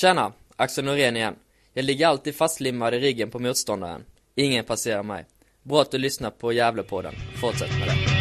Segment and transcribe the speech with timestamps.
[0.00, 1.36] Tjena, Axel Norén igen.
[1.74, 4.04] Jag ligger alltid fastlimmad i ryggen på motståndaren.
[4.34, 5.26] Ingen passerar mig.
[5.62, 7.14] Bra att du lyssnar på Gävlepodden.
[7.40, 8.17] Fortsätt med det.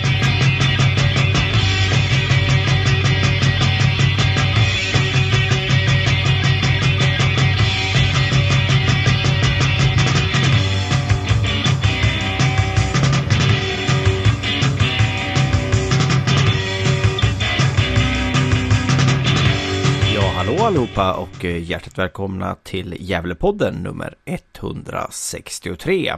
[20.77, 26.13] Allihopa och eh, hjärtligt välkomna till Gävlepodden nummer 163.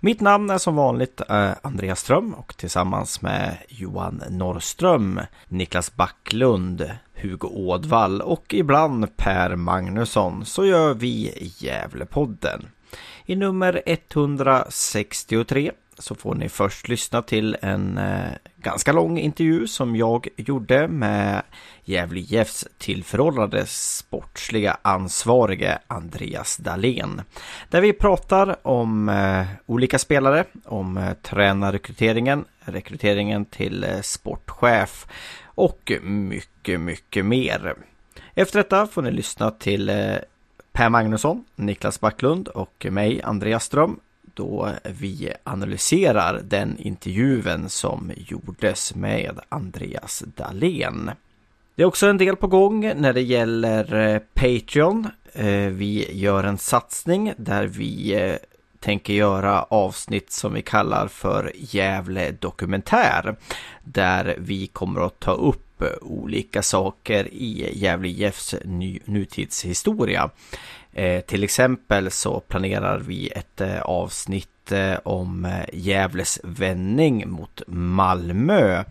[0.00, 6.90] Mitt namn är som vanligt eh, Andreas Ström och tillsammans med Johan Norrström, Niklas Backlund,
[7.14, 12.66] Hugo Ådvall och ibland Per Magnusson så gör vi Gävlepodden.
[13.26, 19.96] I nummer 163 så får ni först lyssna till en eh, ganska lång intervju som
[19.96, 21.42] jag gjorde med
[21.84, 27.22] Gävle IFs tillförordnade sportsliga ansvarige Andreas Dahlén.
[27.68, 35.06] Där vi pratar om eh, olika spelare, om eh, tränarrekryteringen, rekryteringen till eh, sportchef
[35.44, 37.74] och mycket, mycket mer.
[38.34, 40.16] Efter detta får ni lyssna till eh,
[40.72, 44.00] Per Magnusson, Niklas Backlund och mig, Andreas Ström,
[44.34, 51.10] då vi analyserar den intervjun som gjordes med Andreas Dahlén.
[51.74, 55.08] Det är också en del på gång när det gäller eh, Patreon.
[55.32, 58.36] Eh, vi gör en satsning där vi eh,
[58.78, 63.36] tänker göra avsnitt som vi kallar för Gävle dokumentär.
[63.84, 68.54] Där vi kommer att ta upp olika saker i Gävle IFs
[69.04, 70.30] nutidshistoria.
[70.92, 77.62] Eh, till exempel så planerar vi ett eh, avsnitt eh, om eh, Gävles vändning mot
[77.66, 78.84] Malmö.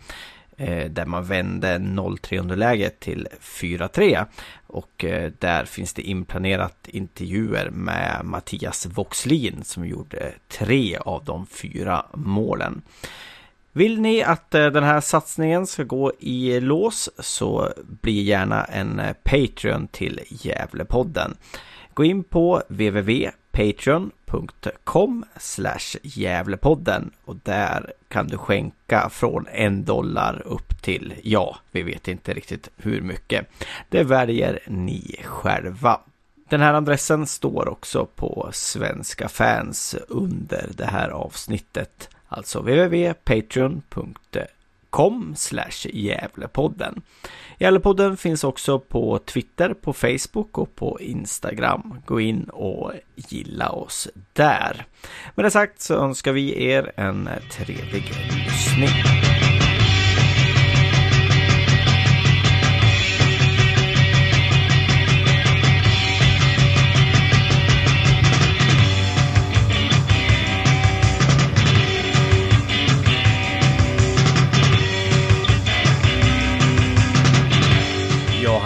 [0.58, 4.26] Eh, där man vände 0-3 underläget till 4-3.
[4.68, 11.24] Och eh, där finns det inplanerat intervjuer med Mattias Voxlin som gjorde eh, tre av
[11.26, 12.82] de fyra målen.
[13.72, 19.02] Vill ni att eh, den här satsningen ska gå i lås så bli gärna en
[19.24, 21.36] Patreon till Gävlepodden.
[21.94, 25.26] Gå in på www.patreon.com
[26.02, 32.34] Gävlepodden och där kan du skänka från en dollar upp till, ja, vi vet inte
[32.34, 33.48] riktigt hur mycket.
[33.90, 36.00] Det väljer ni själva.
[36.50, 42.10] Den här adressen står också på Svenska fans under det här avsnittet.
[42.28, 44.16] Alltså www.patreon.com
[45.86, 47.02] Gävlepodden.
[47.60, 52.02] Gävlepodden finns också på Twitter, på Facebook och på Instagram.
[52.06, 54.86] Gå in och gilla oss där.
[55.36, 58.04] Med det sagt så önskar vi er en trevlig
[58.46, 59.49] lyssning.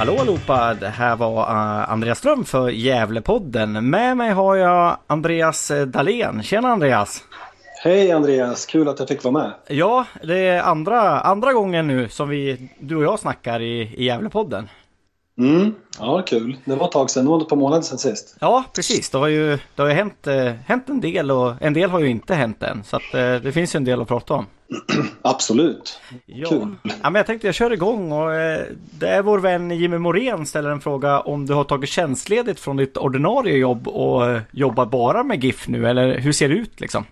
[0.04, 0.74] Hallå allihopa!
[0.74, 3.90] Det här var uh, Andreas Ström för Gävlepodden.
[3.90, 6.44] Med mig har jag Andreas eh, Dahlén.
[6.44, 7.24] Tjena Andreas!
[7.84, 8.66] Hej Andreas!
[8.66, 9.52] Kul att jag fick vara med.
[9.68, 14.04] Ja, det är andra, andra gången nu som vi, du och jag snackar i, i
[14.04, 14.70] Gävlepodden.
[15.38, 16.58] Mm, ja kul.
[16.66, 18.38] Det var ett tag sedan, det var ett par månader sedan sist.
[18.40, 19.10] Ja, precis.
[19.10, 22.00] Det har ju, det har ju hänt, eh, hänt en del och en del har
[22.00, 22.84] ju inte hänt än.
[22.84, 24.46] Så att, eh, det finns ju en del att prata om.
[25.22, 26.00] Absolut.
[26.26, 26.50] Ja.
[26.50, 26.76] Kul.
[26.84, 28.66] Ja, men jag tänkte jag kör igång och eh,
[29.00, 32.78] det är vår vän Jimmy Morén ställer en fråga om du har tagit tjänstledigt från
[32.78, 36.80] ditt ordinarie jobb och eh, jobbar bara med GIF nu eller hur ser det ut
[36.80, 37.06] liksom?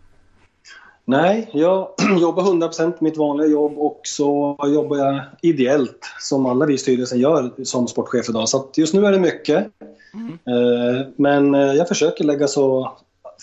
[1.06, 1.88] Nej, jag
[2.22, 7.20] jobbar 100% mitt vanliga jobb och så jobbar jag ideellt som alla vi i styrelsen
[7.20, 8.50] gör som sportchef idag.
[8.50, 9.68] Så just nu är det mycket.
[10.14, 10.28] Mm.
[10.32, 12.92] Eh, men jag försöker lägga så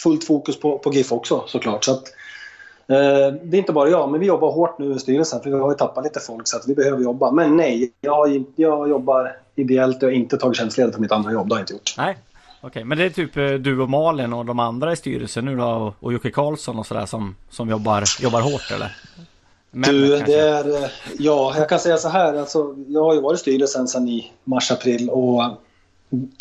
[0.02, 1.84] fullt fokus på, på GIF också såklart.
[1.84, 2.27] Så att, Eh,
[2.88, 5.70] det är inte bara jag, men vi jobbar hårt nu i styrelsen för vi har
[5.70, 7.30] ju tappat lite folk så att vi behöver jobba.
[7.30, 11.48] Men nej, jag, jag jobbar ideellt och har inte tagit tjänstledigt för mitt andra jobb.
[11.48, 11.94] Det har jag inte gjort.
[11.98, 12.18] Nej,
[12.60, 12.68] okej.
[12.68, 12.84] Okay.
[12.84, 15.94] Men det är typ eh, du och Malin och de andra i styrelsen nu då
[16.00, 18.96] och Jocke Karlsson och sådär som, som jobbar, jobbar hårt eller?
[19.70, 20.32] Men, du, kanske.
[20.32, 20.84] det är...
[20.84, 22.34] Eh, ja, jag kan säga så här.
[22.34, 25.42] Alltså, jag har ju varit i styrelsen sedan i mars-april och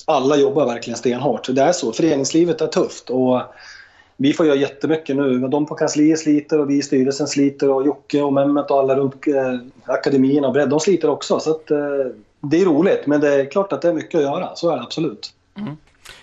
[0.06, 1.56] alla jobbar verkligen stenhårt.
[1.56, 1.92] Det är så.
[1.92, 3.42] Föreningslivet är tufft och
[4.18, 5.40] vi får göra jättemycket nu.
[5.40, 8.96] De på kansliet sliter och vi i styrelsen sliter och Jocke och Mehmet och alla
[8.96, 11.40] runt eh, akademierna och bredd, de sliter också.
[11.40, 11.78] Så att, eh,
[12.42, 14.56] det är roligt, men det är klart att det är mycket att göra.
[14.56, 15.34] Så är det absolut.
[15.58, 15.78] Mm.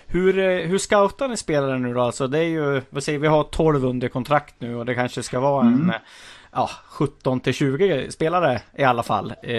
[0.07, 2.01] Hur, eh, hur scoutar ni spelare nu då?
[2.01, 5.23] Alltså det är ju, vad säger vi har 12 under kontrakt nu och det kanske
[5.23, 5.89] ska vara mm.
[5.89, 5.95] en
[6.55, 9.33] ja, 17 till 20 spelare i alla fall.
[9.43, 9.55] Eh,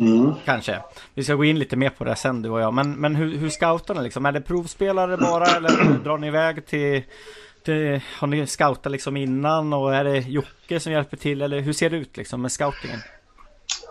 [0.00, 0.32] mm.
[0.44, 0.78] Kanske.
[1.14, 2.74] Vi ska gå in lite mer på det sen du och jag.
[2.74, 4.26] Men, men hur, hur scoutar ni liksom?
[4.26, 7.02] Är det provspelare bara eller drar ni iväg till,
[8.18, 11.90] har ni scoutat liksom innan och är det Jocke som hjälper till eller hur ser
[11.90, 13.00] det ut liksom med scoutingen?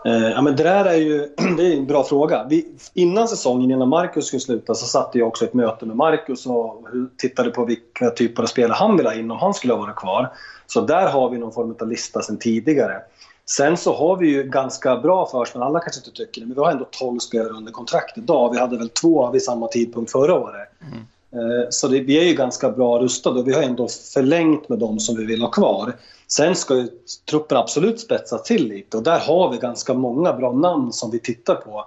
[0.05, 1.19] Eh, ja, men det där är ju
[1.57, 2.45] det är en bra fråga.
[2.49, 6.45] Vi, innan säsongen, innan Marcus skulle sluta, så satte jag också ett möte med Marcus
[6.45, 6.87] och
[7.17, 10.33] tittade på vilka typer av spelare han ville ha in om han skulle vara kvar.
[10.67, 13.01] Så där har vi någon form av lista sedan tidigare.
[13.45, 16.61] Sen så har vi ju ganska bra förspel, alla kanske inte tycker det, men vi
[16.61, 18.51] har ändå 12 spelare under kontrakt idag.
[18.51, 20.67] Vi hade väl två vid samma tidpunkt förra året.
[20.81, 21.07] Mm.
[21.33, 24.79] Eh, så det, vi är ju ganska bra rustade och vi har ändå förlängt med
[24.79, 25.93] de som vi vill ha kvar.
[26.27, 26.87] Sen ska ju
[27.29, 31.19] truppen absolut spetsa till lite och där har vi ganska många bra namn som vi
[31.19, 31.85] tittar på.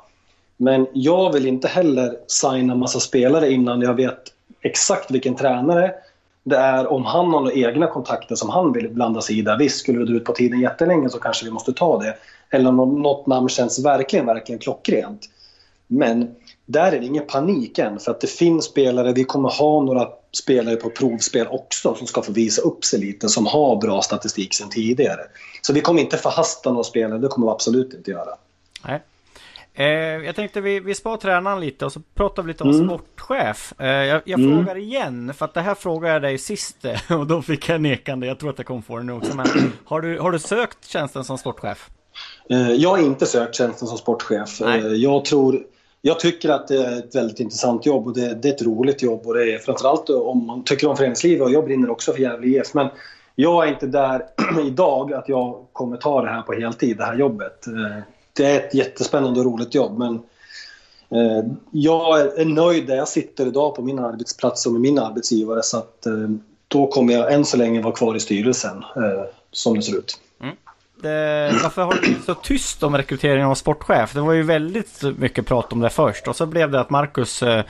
[0.57, 4.23] Men jag vill inte heller signa massa spelare innan jag vet
[4.61, 5.93] exakt vilken tränare
[6.45, 6.93] det är.
[6.93, 9.59] Om han har några egna kontakter som han vill blanda sig i där.
[9.59, 12.15] Visst, skulle det dra ut på tiden jättelänge så kanske vi måste ta det.
[12.51, 15.21] Eller om något namn känns verkligen, verkligen klockrent.
[15.87, 16.35] Men
[16.69, 20.09] där är det ingen panik än för att det finns spelare, vi kommer ha några
[20.33, 24.55] spelare på provspel också som ska få visa upp sig lite, som har bra statistik
[24.55, 25.21] sedan tidigare.
[25.63, 28.31] Så vi kommer inte förhasta några spelare, det kommer vi absolut inte göra.
[28.87, 29.03] Nej.
[29.75, 29.87] Eh,
[30.27, 32.89] jag tänkte vi, vi spar tränaren lite och så pratar vi lite om mm.
[32.89, 33.73] sportchef.
[33.79, 34.57] Eh, jag, jag mm.
[34.57, 36.77] frågar igen, för att det här frågade jag dig sist
[37.11, 38.27] och då fick jag nekande.
[38.27, 39.37] Jag tror att jag kommer få det nu också.
[39.37, 39.47] Men
[39.85, 41.91] har du, har du sökt tjänsten som sportchef?
[42.51, 44.61] Eh, jag har inte sökt tjänsten som sportchef.
[44.61, 44.81] Nej.
[44.81, 45.65] Eh, jag tror
[46.03, 49.03] jag tycker att det är ett väldigt intressant jobb och det, det är ett roligt
[49.03, 52.21] jobb och det är framförallt om man tycker om föreningslivet och jag brinner också för
[52.21, 52.75] Gävle IF.
[52.75, 52.89] Men
[53.35, 54.23] jag är inte där
[54.67, 57.67] idag att jag kommer ta det här på heltid, det här jobbet.
[57.67, 58.03] Eh,
[58.33, 60.15] det är ett jättespännande och roligt jobb men
[61.11, 65.63] eh, jag är nöjd där jag sitter idag på min arbetsplats och med min arbetsgivare
[65.63, 66.29] så att eh,
[66.69, 68.85] då kommer jag än så länge vara kvar i styrelsen
[69.53, 70.21] som det ser ut
[71.05, 74.13] eh, varför har du blivit så tyst om rekryteringen av sportchef?
[74.15, 77.43] Det var ju väldigt mycket prat om det först och så blev det att Marcus
[77.43, 77.65] eh,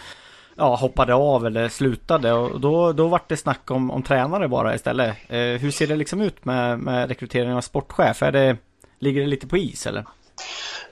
[0.56, 4.74] ja, hoppade av eller slutade och då, då var det snack om, om tränare bara
[4.74, 5.16] istället.
[5.28, 8.22] Eh, hur ser det liksom ut med, med rekryteringen av sportchef?
[8.22, 8.56] Är det,
[8.98, 10.04] ligger det lite på is eller?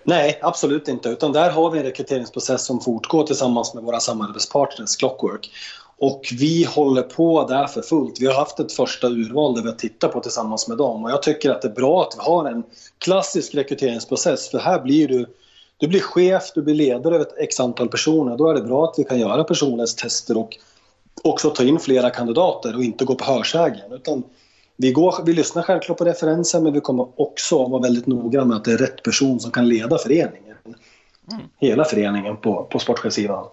[0.03, 1.09] Nej, absolut inte.
[1.09, 5.51] Utan där har vi en rekryteringsprocess som fortgår tillsammans med våra samarbetspartners Clockwork.
[5.99, 8.21] Och vi håller på där för fullt.
[8.21, 11.11] Vi har haft ett första urval där vi har tittat på tillsammans med dem och
[11.11, 12.63] jag tycker att det är bra att vi har en
[12.99, 15.27] klassisk rekryteringsprocess för här blir du
[15.79, 18.37] du blir chef, du blir ledare över ett x antal personer.
[18.37, 20.57] Då är det bra att vi kan göra personlighetstester och
[21.23, 23.93] också ta in flera kandidater och inte gå på hörsägen.
[23.93, 24.23] Utan
[24.77, 28.57] vi, går, vi lyssnar självklart på referenser men vi kommer också vara väldigt noggranna med
[28.57, 30.46] att det är rätt person som kan leda föreningen.
[31.59, 33.45] Hela föreningen på, på sportchefssidan.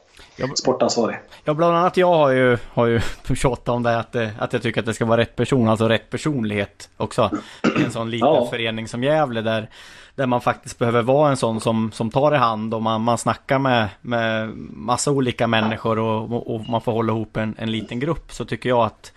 [0.55, 1.19] Sportansvarig.
[1.43, 3.01] Ja, bland annat jag har ju, har ju
[3.35, 6.09] tjatat om det att, att jag tycker att det ska vara rätt person, alltså rätt
[6.09, 7.31] personlighet också.
[7.79, 8.47] I en sån liten ja.
[8.49, 9.69] förening som Gävle där,
[10.15, 13.17] där man faktiskt behöver vara en sån som, som tar i hand och man, man
[13.17, 17.99] snackar med, med massa olika människor och, och man får hålla ihop en, en liten
[17.99, 19.13] grupp så tycker jag att,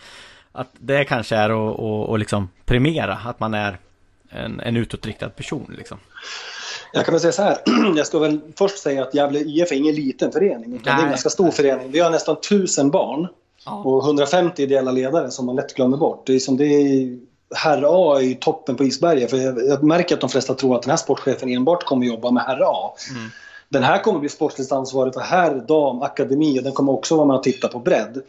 [0.52, 3.78] att det kanske är att och, och liksom premiera att man är
[4.30, 5.98] en, en utåtriktad person liksom.
[6.92, 7.58] Jag kan väl säga så här,
[7.96, 10.74] jag ska väl först säga att Gävle IF är ingen liten förening.
[10.74, 11.90] Utan det är en ganska stor förening.
[11.90, 13.28] Vi har nästan tusen barn
[13.64, 13.82] ja.
[13.84, 16.26] och 150 ideella ledare som man lätt glömmer bort.
[16.26, 17.18] Det är som det är
[17.54, 19.30] herr A är ju toppen på isberget.
[19.30, 22.30] För jag, jag, märker att de flesta tror att den här sportchefen enbart kommer jobba
[22.30, 22.94] med herr A.
[23.10, 23.30] Mm.
[23.68, 27.26] Den här kommer bli sportsligt ansvarig för herr, dam, akademi och den kommer också vara
[27.26, 28.22] med och titta på bredd.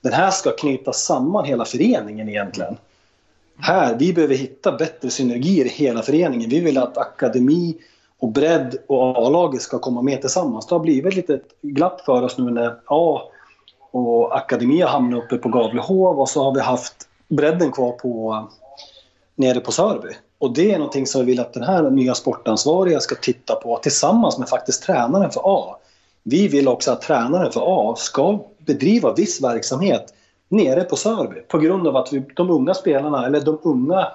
[0.00, 2.76] Den här ska knyta samman hela föreningen egentligen.
[3.58, 6.50] Här, vi behöver hitta bättre synergier i hela föreningen.
[6.50, 7.76] Vi vill att akademi,
[8.22, 10.66] och bredd och A-laget ska komma med tillsammans.
[10.66, 13.22] Det har blivit ett litet glapp för oss nu när A
[13.90, 16.94] och Akademi har hamnat uppe på Gavlehov och så har vi haft
[17.28, 18.44] bredden kvar på
[19.34, 20.08] nere på Sörby.
[20.38, 23.76] Och det är någonting som vi vill att den här nya sportansvariga ska titta på
[23.76, 25.76] tillsammans med faktiskt tränaren för A.
[26.22, 30.14] Vi vill också att tränaren för A ska bedriva viss verksamhet
[30.48, 34.08] nere på Sörby på grund av att vi, de unga spelarna, eller de unga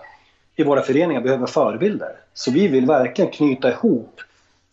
[0.60, 2.12] i våra föreningar behöver förebilder.
[2.34, 4.22] Så vi vill verkligen knyta ihop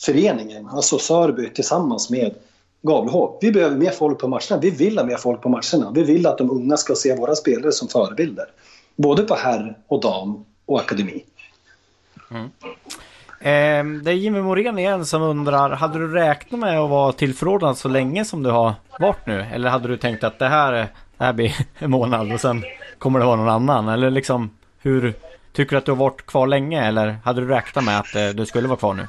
[0.04, 2.34] föreningen, alltså Sörby, tillsammans med
[2.82, 3.38] Gavlehov.
[3.40, 4.60] Vi behöver mer folk på matcherna.
[4.60, 5.92] Vi vill ha mer folk på matcherna.
[5.94, 8.44] Vi vill att de unga ska se våra spelare som förebilder.
[8.96, 11.24] Både på herr och dam och akademi.
[12.30, 12.50] Mm.
[13.40, 17.78] Eh, det är Jimmy Morén igen som undrar, hade du räknat med att vara tillförordnad
[17.78, 19.46] så länge som du har varit nu?
[19.52, 22.64] Eller hade du tänkt att det här, det här blir en månad och sen
[22.98, 23.88] kommer det vara någon annan?
[23.88, 25.14] Eller liksom, hur,
[25.54, 28.28] Tycker du att du har varit kvar länge eller hade du räknat med att eh,
[28.28, 29.06] du skulle vara kvar nu?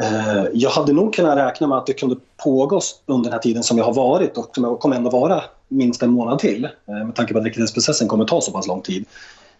[0.00, 3.62] Eh, jag hade nog kunnat räkna med att det kunde pågå under den här tiden
[3.62, 6.64] som jag har varit och som jag kommer ändå vara minst en månad till.
[6.64, 9.04] Eh, med tanke på att rekryteringsprocessen kommer ta så pass lång tid.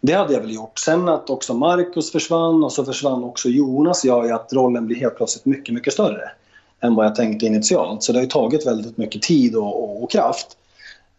[0.01, 0.79] Det hade jag väl gjort.
[0.79, 4.97] Sen att också Marcus försvann och så försvann också Jonas gör ju att rollen blir
[4.97, 6.31] helt plötsligt mycket, mycket större
[6.81, 8.03] än vad jag tänkte initialt.
[8.03, 10.57] Så det har ju tagit väldigt mycket tid och, och, och kraft.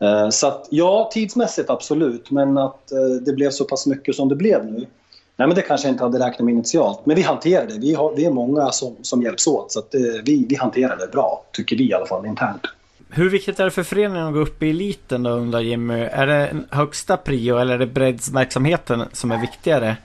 [0.01, 4.29] Eh, så att ja, tidsmässigt absolut, men att eh, det blev så pass mycket som
[4.29, 4.87] det blev nu.
[5.35, 7.05] Nej, men det kanske jag inte hade räknat med initialt.
[7.05, 7.79] Men vi hanterar det.
[7.79, 9.71] Vi, har, vi är många som, som hjälps åt.
[9.71, 12.61] Så att, eh, vi, vi hanterar det bra, tycker vi i alla fall internt.
[13.09, 15.99] Hur viktigt är det för föreningen att gå upp i eliten då undrar Jimmy?
[15.99, 19.97] Är det högsta prio eller är det breddsverksamheten som är viktigare?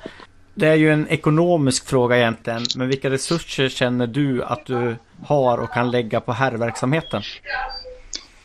[0.55, 5.59] Det är ju en ekonomisk fråga egentligen, men vilka resurser känner du att du har
[5.59, 7.23] och kan lägga på herrverksamheten?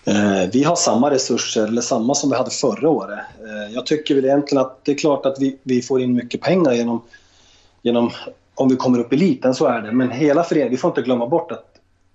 [0.06, 3.20] Eh, vi har samma resurser, eller samma som vi hade förra året.
[3.20, 6.42] Eh, jag tycker väl egentligen att det är klart att vi, vi får in mycket
[6.42, 7.02] pengar genom,
[7.82, 8.12] genom
[8.56, 9.92] om vi kommer upp i eliten, så är det.
[9.92, 11.66] Men hela föreningen, vi får inte glömma bort att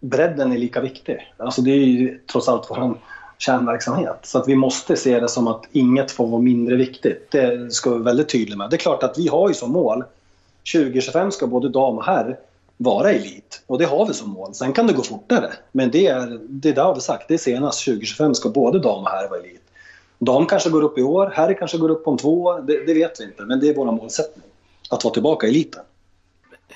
[0.00, 1.32] bredden är lika viktig.
[1.36, 2.94] Alltså det är ju trots allt vår
[3.38, 4.18] kärnverksamhet.
[4.22, 7.30] Så att vi måste se det som att inget får vara mindre viktigt.
[7.30, 8.70] Det ska vi vara väldigt tydliga med.
[8.70, 10.04] Det är klart att vi har ju som mål
[10.74, 12.38] 2025 ska både dam och herr
[12.76, 13.62] vara elit.
[13.66, 14.54] Och det har vi som mål.
[14.54, 15.52] Sen kan det gå fortare.
[15.72, 17.28] Men det, är, det där har vi sagt.
[17.28, 19.62] Det är senast 2025 ska både dam och herr vara elit.
[20.18, 22.60] Dam kanske går upp i år, herr kanske går upp om två år.
[22.66, 23.42] Det, det vet vi inte.
[23.42, 24.44] Men det är vår målsättning.
[24.90, 25.82] Att vara tillbaka i eliten.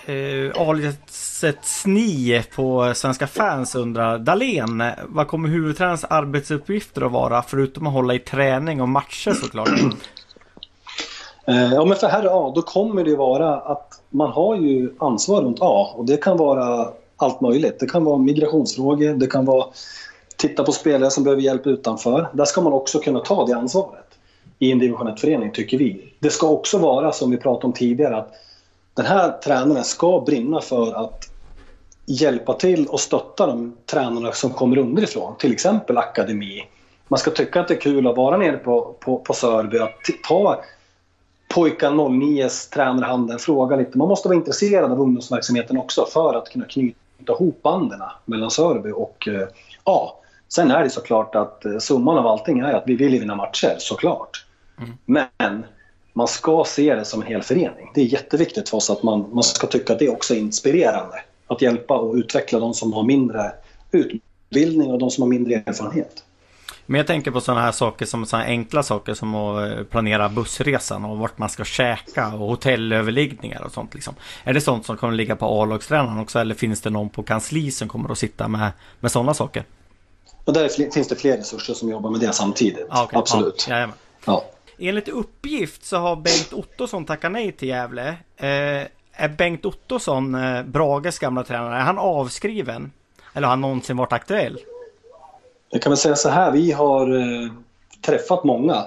[0.07, 7.87] Eh, Aliset Sni på Svenska fans undrar Dalen, vad kommer huvudtränarens arbetsuppgifter att vara förutom
[7.87, 9.69] att hålla i träning och matcher såklart?
[11.45, 15.43] Eh, ja men för herr A, då kommer det vara att man har ju ansvar
[15.43, 17.81] runt A och det kan vara allt möjligt.
[17.81, 19.67] Det kan vara migrationsfrågor, det kan vara
[20.37, 22.29] titta på spelare som behöver hjälp utanför.
[22.33, 24.07] Där ska man också kunna ta det ansvaret
[24.59, 26.13] i en division 1-förening, tycker vi.
[26.19, 28.33] Det ska också vara som vi pratade om tidigare, att
[28.95, 31.31] den här tränaren ska brinna för att
[32.07, 36.67] hjälpa till och stötta de tränarna som kommer underifrån, till exempel akademi.
[37.09, 39.95] Man ska tycka att det är kul att vara nere på, på, på Sörby, att
[40.29, 40.63] ta
[41.55, 43.99] pojkar 09s tränarhanden, fråga lite.
[43.99, 46.97] Man måste vara intresserad av ungdomsverksamheten också för att kunna knyta
[47.29, 49.49] ihop banden mellan Sörby och eh,
[49.85, 50.17] ja.
[50.49, 53.75] Sen är det såklart att eh, summan av allting är att vi vill vinna matcher,
[53.79, 54.47] såklart.
[54.79, 54.91] Mm.
[55.07, 55.65] Men
[56.13, 57.91] man ska se det som en hel förening.
[57.95, 61.23] Det är jätteviktigt för oss att man, man ska tycka att det också är inspirerande.
[61.47, 63.53] Att hjälpa och utveckla de som har mindre
[63.93, 66.25] utbildning och de som har mindre erfarenhet.
[66.91, 70.29] Men jag tänker på sådana här saker som sådana enkla saker som att eh, planera
[70.29, 74.15] bussresan och vart man ska käka och hotellöverliggningar och sånt liksom.
[74.45, 77.71] Är det sånt som kommer ligga på A-lagstränaren också eller finns det någon på kansli
[77.71, 79.65] som kommer att sitta med, med sådana saker?
[80.45, 82.87] Och där finns det fler resurser som jobbar med det samtidigt.
[82.91, 83.19] Ah, okay.
[83.19, 83.67] Absolut.
[83.69, 83.89] Ja,
[84.25, 84.45] ja.
[84.79, 88.09] Enligt uppgift så har Bengt Ottosson tackat nej till Gävle.
[88.37, 88.47] Eh,
[89.13, 92.93] är Bengt Ottosson, eh, Brages gamla tränare, är han avskriven?
[93.33, 94.59] Eller har han någonsin varit aktuell?
[95.71, 97.51] Jag kan väl säga så här, vi har eh,
[98.01, 98.85] träffat många.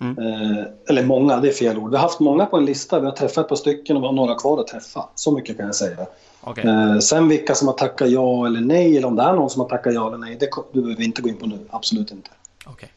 [0.00, 0.18] Mm.
[0.18, 1.90] Eh, eller många, det är fel ord.
[1.90, 4.06] Vi har haft många på en lista, vi har träffat ett par stycken och vi
[4.06, 5.08] har några kvar att träffa.
[5.14, 6.06] Så mycket kan jag säga.
[6.42, 6.64] Okay.
[6.64, 9.60] Eh, sen vilka som har tackat ja eller nej, eller om det är någon som
[9.60, 11.58] har tackat ja eller nej, det, behöver vi inte gå in på nu.
[11.70, 12.30] Absolut inte.
[12.70, 12.88] Okay.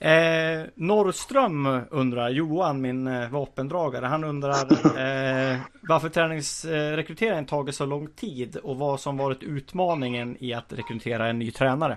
[0.00, 8.06] Eh, Norrström undrar, Johan, min eh, vapendragare, han undrar eh, varför träningsrekryteringen tagit så lång
[8.06, 11.96] tid och vad som varit utmaningen i att rekrytera en ny tränare.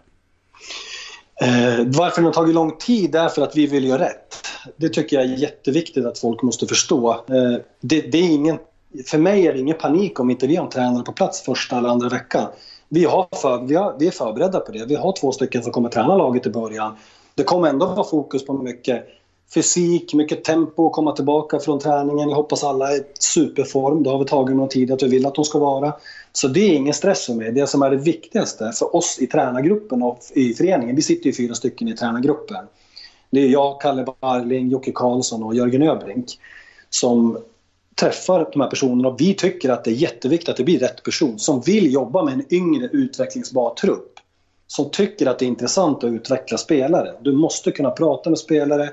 [1.41, 4.35] Eh, varför den har tagit lång tid är för att vi vill göra rätt.
[4.75, 7.11] Det tycker jag är jätteviktigt att folk måste förstå.
[7.11, 8.57] Eh, det, det, är ingen,
[9.05, 11.77] för mig är det ingen panik om inte vi har en tränare på plats första
[11.77, 12.47] eller andra veckan.
[12.89, 14.85] Vi, har för, vi, har, vi är förberedda på det.
[14.85, 16.95] Vi har två stycken som kommer träna laget i början.
[17.35, 19.07] Det kommer ändå vara fokus på mycket
[19.53, 22.29] fysik, mycket tempo, komma tillbaka från träningen.
[22.29, 24.03] Jag hoppas alla är i superform.
[24.03, 25.93] Det har vi tagit någon tid att vi vill att de ska vara.
[26.33, 27.51] Så det är ingen stress för mig.
[27.51, 31.33] Det som är det viktigaste för oss i tränargruppen och i föreningen, vi sitter ju
[31.33, 32.65] fyra stycken i tränargruppen.
[33.29, 36.25] Det är jag, Kalle Barling, Jocke Karlsson och Jörgen Öbrink
[36.89, 37.37] som
[37.95, 41.03] träffar de här personerna och vi tycker att det är jätteviktigt att det blir rätt
[41.03, 44.19] person som vill jobba med en yngre utvecklingsbar trupp.
[44.67, 47.13] Som tycker att det är intressant att utveckla spelare.
[47.21, 48.89] Du måste kunna prata med spelare,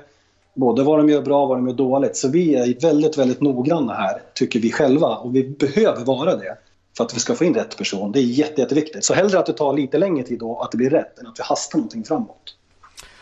[0.53, 2.17] både vad de gör bra och vad de gör dåligt.
[2.17, 5.07] Så vi är väldigt, väldigt noggranna här, tycker vi själva.
[5.07, 6.57] Och vi behöver vara det
[6.97, 8.11] för att vi ska få in rätt person.
[8.11, 9.03] Det är jätte, jätteviktigt.
[9.03, 11.39] Så hellre att det tar lite längre tid då, att det blir rätt, än att
[11.39, 12.55] vi hastar någonting framåt.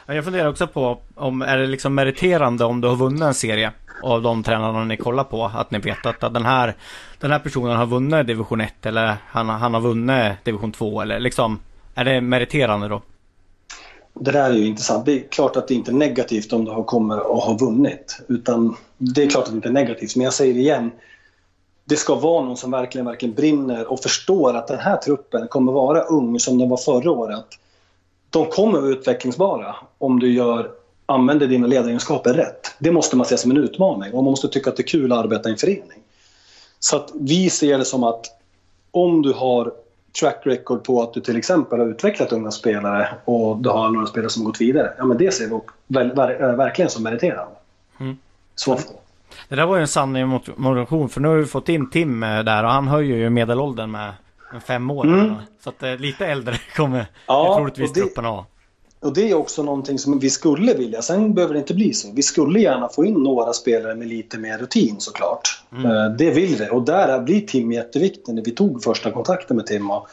[0.05, 3.71] Jag funderar också på om är det liksom meriterande om du har vunnit en serie
[4.03, 5.45] av de tränarna ni kollar på.
[5.45, 6.75] Att ni vet att den här,
[7.19, 11.19] den här personen har vunnit division 1 eller han, han har vunnit division 2 eller
[11.19, 11.59] liksom.
[11.95, 13.01] Är det meriterande då?
[14.19, 15.05] Det där är ju intressant.
[15.05, 18.19] Det är klart att det inte är negativt om du har kommit och har vunnit.
[18.27, 20.15] Utan det är klart att det inte är negativt.
[20.15, 20.91] Men jag säger det igen
[21.85, 25.71] det ska vara någon som verkligen, verkligen brinner och förstår att den här truppen kommer
[25.71, 27.45] vara ung som den var förra året.
[28.29, 30.71] De kommer vara utvecklingsbara om du gör
[31.05, 32.75] använder dina ledaregenskaper rätt.
[32.79, 35.11] Det måste man se som en utmaning och man måste tycka att det är kul
[35.11, 35.99] att arbeta i en förening.
[36.79, 38.25] Så att vi ser det som att
[38.91, 39.73] om du har
[40.19, 44.07] track record på att du till exempel har utvecklat unga spelare och du har några
[44.07, 44.93] spelare som gått vidare.
[44.97, 47.55] Ja, men det ser vi ver, verkligen som meriterande.
[47.99, 48.17] Mm.
[48.55, 48.79] Så.
[49.49, 52.43] Det där var ju en mot motivation för nu har vi fått in Tim eh,
[52.43, 54.13] där och han höjer ju medelåldern med
[54.67, 55.05] fem år.
[55.05, 55.35] Mm.
[55.63, 58.45] Så att eh, lite äldre kommer ja, troligtvis truppen ha.
[58.99, 61.01] Och det är också någonting som vi skulle vilja.
[61.01, 62.07] Sen behöver det inte bli så.
[62.13, 65.63] Vi skulle gärna få in några spelare med lite mer rutin såklart.
[65.71, 65.85] Mm.
[65.85, 66.69] Eh, det vill vi.
[66.69, 68.33] Och där blir Tim jätteviktig.
[68.33, 70.07] När vi tog första kontakten med Tim och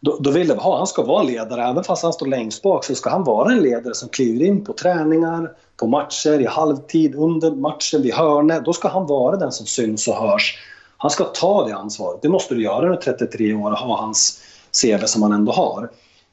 [0.00, 1.62] då, då ville vi ha, han ska vara ledare.
[1.62, 4.64] Även fast han står längst bak så ska han vara en ledare som kliver in
[4.64, 8.64] på träningar, på matcher, i halvtid, under matchen, vid hörnet.
[8.64, 10.58] Då ska han vara den som syns och hörs.
[10.96, 12.22] Han ska ta det ansvaret.
[12.22, 14.42] Det måste du göra när du är 33 år och ha hans
[14.82, 15.90] CV som han ändå har.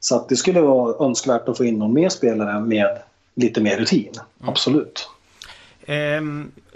[0.07, 2.97] Så att det skulle vara önskvärt att få in någon mer spelare med
[3.35, 4.11] lite mer rutin.
[4.39, 4.49] Mm.
[4.49, 5.09] Absolut.
[5.85, 6.21] Eh,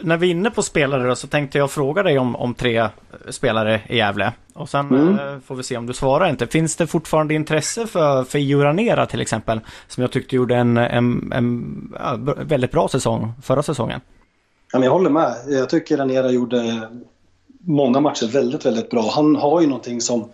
[0.02, 2.88] när vi är inne på spelare då, så tänkte jag fråga dig om, om tre
[3.30, 4.34] spelare i Gävle.
[4.54, 5.20] Och sen mm.
[5.20, 6.48] eh, får vi se om du svarar inte.
[6.48, 9.60] Finns det fortfarande intresse för, för Juranera till exempel?
[9.88, 14.02] Som jag tyckte gjorde en, en, en ja, väldigt bra säsong förra säsongen.
[14.74, 15.36] Ja, jag håller med.
[15.48, 16.90] Jag tycker Ranera gjorde
[17.60, 19.12] många matcher väldigt, väldigt bra.
[19.16, 20.30] Han har ju någonting som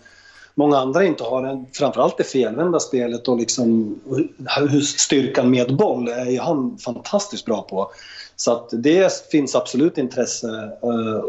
[0.57, 1.65] många andra inte har.
[1.73, 3.99] Framförallt det felvända spelet och liksom
[4.97, 7.91] styrkan med boll är han fantastiskt bra på.
[8.35, 10.47] Så det finns absolut intresse
[10.83, 11.23] uh,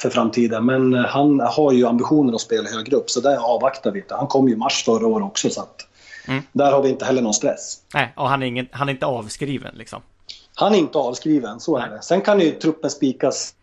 [0.00, 0.66] för framtiden.
[0.66, 4.14] Men han har ju ambitioner att spela högre upp så där avvaktar vi inte.
[4.14, 5.64] Han kom ju i mars förra året också så
[6.28, 6.42] mm.
[6.52, 7.78] där har vi inte heller någon stress.
[7.94, 10.02] Nej, och han är, ingen, han är inte avskriven liksom?
[10.54, 12.02] Han är inte avskriven, så är det.
[12.02, 13.54] Sen kan ju truppen spikas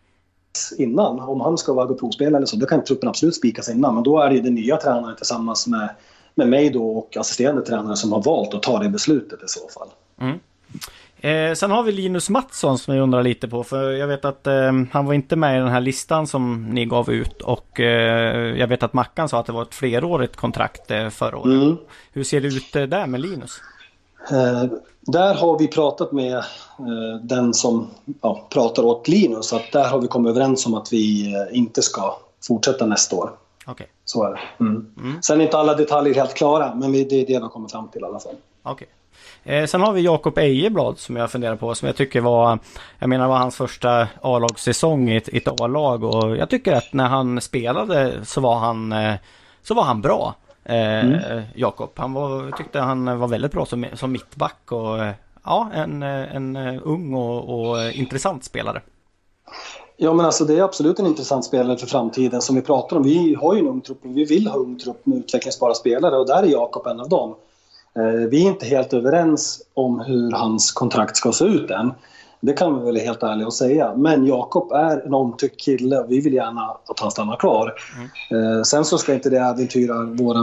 [0.78, 1.20] innan.
[1.20, 3.94] Om han ska vara provspelare eller så, då kan truppen absolut spikas innan.
[3.94, 5.88] Men då är det den nya tränaren tillsammans med,
[6.34, 9.68] med mig då och assisterande tränare som har valt att ta det beslutet i så
[9.68, 9.88] fall.
[10.20, 10.38] Mm.
[11.20, 13.64] Eh, sen har vi Linus Mattsson som jag undrar lite på.
[13.64, 16.84] För jag vet att eh, han var inte med i den här listan som ni
[16.84, 17.42] gav ut.
[17.42, 21.38] Och eh, jag vet att Mackan sa att det var ett flerårigt kontrakt eh, förra
[21.38, 21.62] året.
[21.62, 21.76] Mm.
[22.12, 23.60] Hur ser det ut eh, där med Linus?
[25.08, 26.44] Eh, där har vi pratat med
[27.22, 27.90] den som
[28.22, 29.52] ja, pratar åt Linus.
[29.52, 32.16] Att där har vi kommit överens om att vi inte ska
[32.46, 33.30] fortsätta nästa år.
[33.66, 33.86] Okay.
[34.04, 34.40] Så är det.
[34.60, 34.86] Mm.
[34.98, 35.22] Mm.
[35.22, 37.88] Sen är inte alla detaljer helt klara, men det är det vi har kommit fram
[37.88, 38.34] till i alla fall.
[38.64, 38.88] Okay.
[39.44, 42.58] Eh, sen har vi Jakob Ejeblad som jag funderar på som jag tycker var
[42.98, 47.06] Jag menar var hans första A-lagssäsong i ett, ett A-lag och jag tycker att när
[47.06, 49.14] han spelade så var han eh,
[49.62, 51.42] Så var han bra eh, mm.
[51.54, 51.90] Jakob.
[51.96, 54.98] Han var, tyckte han var väldigt bra som, som mittback och
[55.46, 58.82] Ja en, en ung och, och intressant spelare.
[59.96, 63.02] Ja men alltså det är absolut en intressant spelare för framtiden som vi pratar om.
[63.02, 66.16] Vi har ju en ung trupp och vi vill ha ung trupp med utvecklingsbara spelare
[66.16, 67.34] och där är Jakob en av dem.
[67.96, 71.92] Eh, vi är inte helt överens om hur hans kontrakt ska se ut än.
[72.40, 73.94] Det kan vi väl helt ärligt säga.
[73.96, 77.72] Men Jakob är en omtyckt kille vi vill gärna att han stannar kvar.
[78.30, 78.64] Mm.
[78.64, 80.36] Sen så ska inte det äventyra vår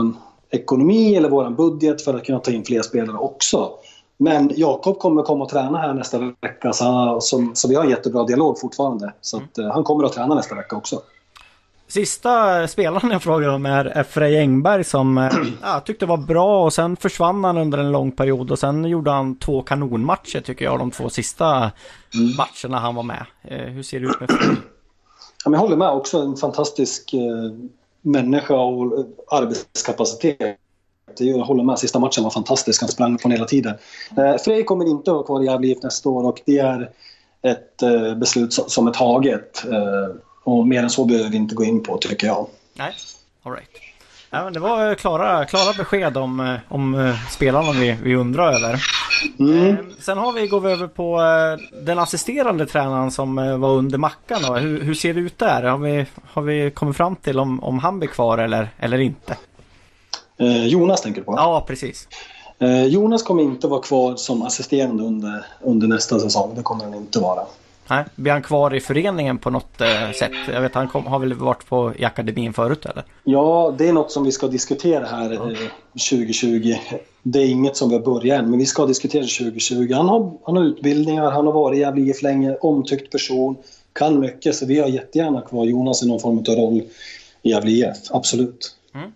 [0.50, 3.70] ekonomi eller vår budget för att kunna ta in fler spelare också.
[4.16, 7.90] Men Jakob kommer komma och träna här nästa vecka så, så, så vi har en
[7.90, 9.12] jättebra dialog fortfarande.
[9.20, 9.70] Så att, mm.
[9.70, 11.00] han kommer att träna nästa vecka också.
[11.88, 16.72] Sista spelaren jag frågar om är Frej Engberg som eh, ja, tyckte var bra och
[16.72, 20.78] sen försvann han under en lång period och sen gjorde han två kanonmatcher tycker jag
[20.78, 21.46] de två sista
[22.14, 22.36] mm.
[22.36, 23.26] matcherna han var med.
[23.42, 24.56] Eh, hur ser det ut med Frej?
[25.46, 27.52] Ja, jag håller med också, en fantastisk eh,
[28.02, 30.58] människa och arbetskapacitet.
[31.18, 33.74] Jag håller med, sista matchen var fantastisk, han sprang på hela tiden.
[34.44, 36.90] Frej kommer inte att vara kvar i Gävle nästa år och det är
[37.42, 37.76] ett
[38.16, 39.64] beslut som är taget.
[40.44, 42.46] Och mer än så behöver vi inte gå in på tycker jag.
[42.74, 42.94] Nej,
[43.42, 43.70] alright.
[44.30, 48.82] Ja, det var klara, klara besked om, eh, om eh, spelarna vi, vi undrar över.
[49.38, 49.68] Mm.
[49.68, 51.20] Eh, sen har vi, går vi över på
[51.82, 54.42] den assisterande tränaren som var under Mackan.
[54.42, 54.54] Då.
[54.54, 55.62] Hur, hur ser det ut där?
[55.62, 59.36] Har vi, har vi kommit fram till om, om han blir kvar eller, eller inte?
[60.36, 61.34] Eh, Jonas tänker du på?
[61.36, 62.08] Ja, precis.
[62.58, 66.52] Eh, Jonas kommer inte vara kvar som assisterande under, under nästa säsong.
[66.56, 67.42] Det kommer han inte vara.
[67.88, 70.32] Nej, blir han kvar i föreningen på något eh, sätt?
[70.52, 73.04] Jag vet han kom, har väl varit på i akademin förut eller?
[73.24, 75.38] Ja, det är något som vi ska diskutera här eh,
[76.10, 76.74] 2020.
[77.22, 79.92] Det är inget som vi har börjat än, men vi ska diskutera 2020.
[79.92, 83.56] Han har, han har utbildningar, han har varit i Gävle IF länge, omtyckt person,
[83.92, 84.54] kan mycket.
[84.54, 86.82] Så vi har jättegärna kvar Jonas i någon form av roll
[87.42, 88.76] i Gävle IF, absolut.
[88.94, 89.12] Mm.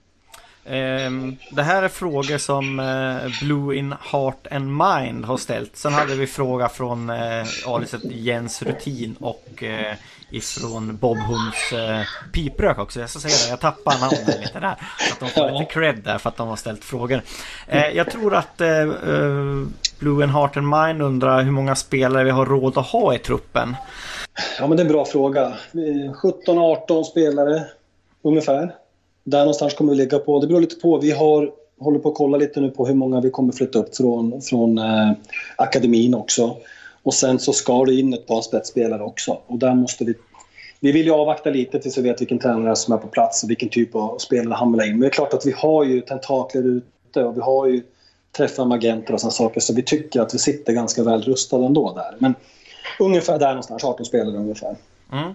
[0.70, 5.76] Ehm, det här är frågor som eh, Blue in Heart and Mind har ställt.
[5.76, 9.94] Sen hade vi fråga från eh, aliset Jens Rutin och eh,
[10.30, 11.82] ifrån Bob Hums
[12.32, 13.00] piprök också.
[13.00, 14.76] Jag ska säga det, jag tappar namnen lite där.
[14.98, 17.22] Så att de får lite cred där för att de har ställt frågor.
[17.94, 18.56] jag tror att
[19.98, 23.18] Blue and Heart and Mind undrar hur många spelare vi har råd att ha i
[23.18, 23.76] truppen.
[24.58, 25.52] Ja, men det är en bra fråga.
[25.72, 27.64] 17-18 spelare
[28.22, 28.74] ungefär.
[29.28, 30.40] Där någonstans kommer vi ligga på.
[30.40, 30.98] Det beror lite på.
[30.98, 33.96] Vi har, håller på att kolla lite nu på hur många vi kommer flytta upp
[33.96, 35.12] från, från eh,
[35.56, 36.56] akademin också.
[37.02, 39.38] Och sen så ska det in ett par spetsspelare också.
[39.46, 40.14] Och där måste vi...
[40.80, 43.50] Vi vill ju avvakta lite tills vi vet vilken tränare som är på plats och
[43.50, 44.92] vilken typ av spelare han vill ha in.
[44.92, 47.82] Men det är klart att vi har ju tentakler ute och vi har ju
[48.36, 49.60] träffat med agenter och sådana saker.
[49.60, 52.16] Så vi tycker att vi sitter ganska väl rustade ändå där.
[52.18, 52.34] Men
[53.00, 54.76] ungefär där någonstans, 18 spelare ungefär.
[55.12, 55.34] Mm.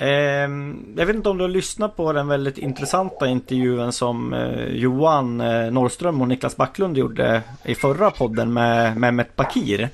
[0.00, 0.48] Eh,
[0.96, 5.40] jag vet inte om du har lyssnat på den väldigt intressanta intervjun som eh, Johan
[5.40, 9.88] eh, Norrström och Niklas Backlund gjorde i förra podden med Mehmet Bakir.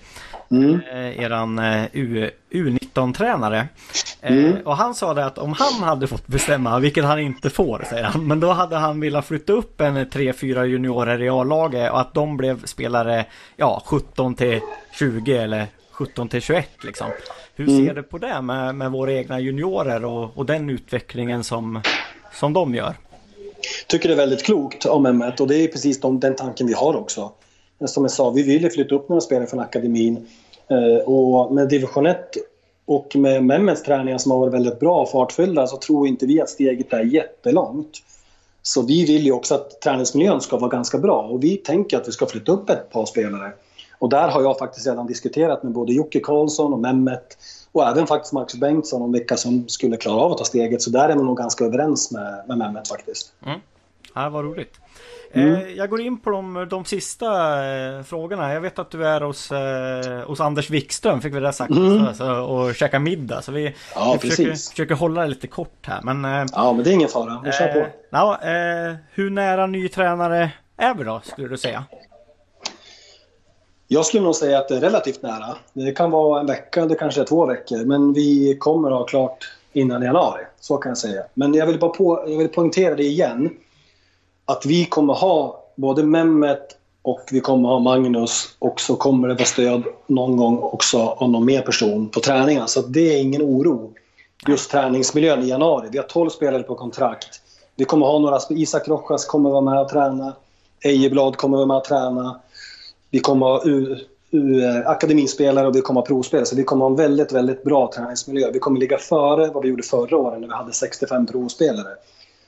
[0.51, 0.81] Mm.
[0.93, 3.69] Eh, eran eh, U, U19-tränare.
[4.21, 4.67] Eh, mm.
[4.67, 8.05] Och han sa det att om han hade fått bestämma, vilket han inte får säger
[8.05, 12.15] han, men då hade han velat flytta upp en 3-4 juniorer i A-laget och att
[12.15, 13.25] de blev spelare
[13.57, 14.61] ja, 17 till
[14.93, 17.07] 20 eller 17 till 21 liksom.
[17.57, 17.87] Hur mm.
[17.87, 21.81] ser du på det med, med våra egna juniorer och, och den utvecklingen som,
[22.33, 22.95] som de gör?
[23.87, 26.73] tycker det är väldigt klokt av Mehmet och det är precis de, den tanken vi
[26.73, 27.33] har också.
[27.85, 30.27] Som jag sa, vi vill flytta upp några spelare från akademin
[30.69, 32.37] eh, och med division 1
[32.87, 36.41] och med Mehmets träningar som har varit väldigt bra och fartfyllda så tror inte vi
[36.41, 38.03] att steget är jättelångt.
[38.63, 42.09] Så vi vill ju också att träningsmiljön ska vara ganska bra och vi tänker att
[42.09, 43.53] vi ska flytta upp ett par spelare.
[43.99, 47.39] Och där har jag faktiskt redan diskuterat med både Jocke Karlsson och Mehmet
[47.73, 50.83] och även faktiskt Marcus Bengtsson om vilka som skulle klara av att ta steget.
[50.83, 53.33] Så där är man nog ganska överens med, med Mehmet faktiskt.
[53.47, 53.61] Mm.
[54.15, 54.81] Ja, vad roligt.
[55.33, 55.55] Mm.
[55.55, 57.27] Eh, jag går in på de, de sista
[57.67, 58.53] eh, frågorna.
[58.53, 62.15] Jag vet att du är hos, eh, hos Anders Wikström, fick vi det sagt, mm.
[62.15, 63.43] så, och käka middag.
[63.43, 66.01] Så vi, ja, vi försöker, försöker, hålla det lite kort här.
[66.03, 67.41] Men, ja, men det är ingen fara.
[67.45, 67.79] Vi kör på.
[67.79, 71.85] Eh, ja, eh, hur nära ny tränare är vi då, skulle du säga?
[73.89, 75.57] Jag skulle nog säga att det är relativt nära.
[75.73, 77.85] Det kan vara en vecka, det kanske är två veckor.
[77.85, 80.43] Men vi kommer att ha klart innan januari.
[80.61, 81.23] Så kan jag säga.
[81.35, 83.51] Men jag vill bara på, jag vill poängtera det igen.
[84.45, 89.35] Att vi kommer ha både Mehmet och vi kommer ha Magnus och så kommer det
[89.35, 92.69] vara stöd någon gång också av någon mer person på träningen.
[92.69, 93.93] Så det är ingen oro.
[94.49, 95.89] Just träningsmiljön i januari.
[95.93, 97.41] Vi har 12 spelare på kontrakt.
[97.77, 100.33] Vi kommer ha några, Isak Rojas kommer vara med och träna.
[100.85, 102.41] Ejeblad kommer vara med och träna.
[103.11, 103.97] Vi kommer ha U,
[104.31, 106.47] U, eh, akademispelare och vi kommer ha provspelare.
[106.47, 108.51] Så vi kommer ha en väldigt, väldigt bra träningsmiljö.
[108.53, 111.89] Vi kommer ligga före vad vi gjorde förra året när vi hade 65 provspelare.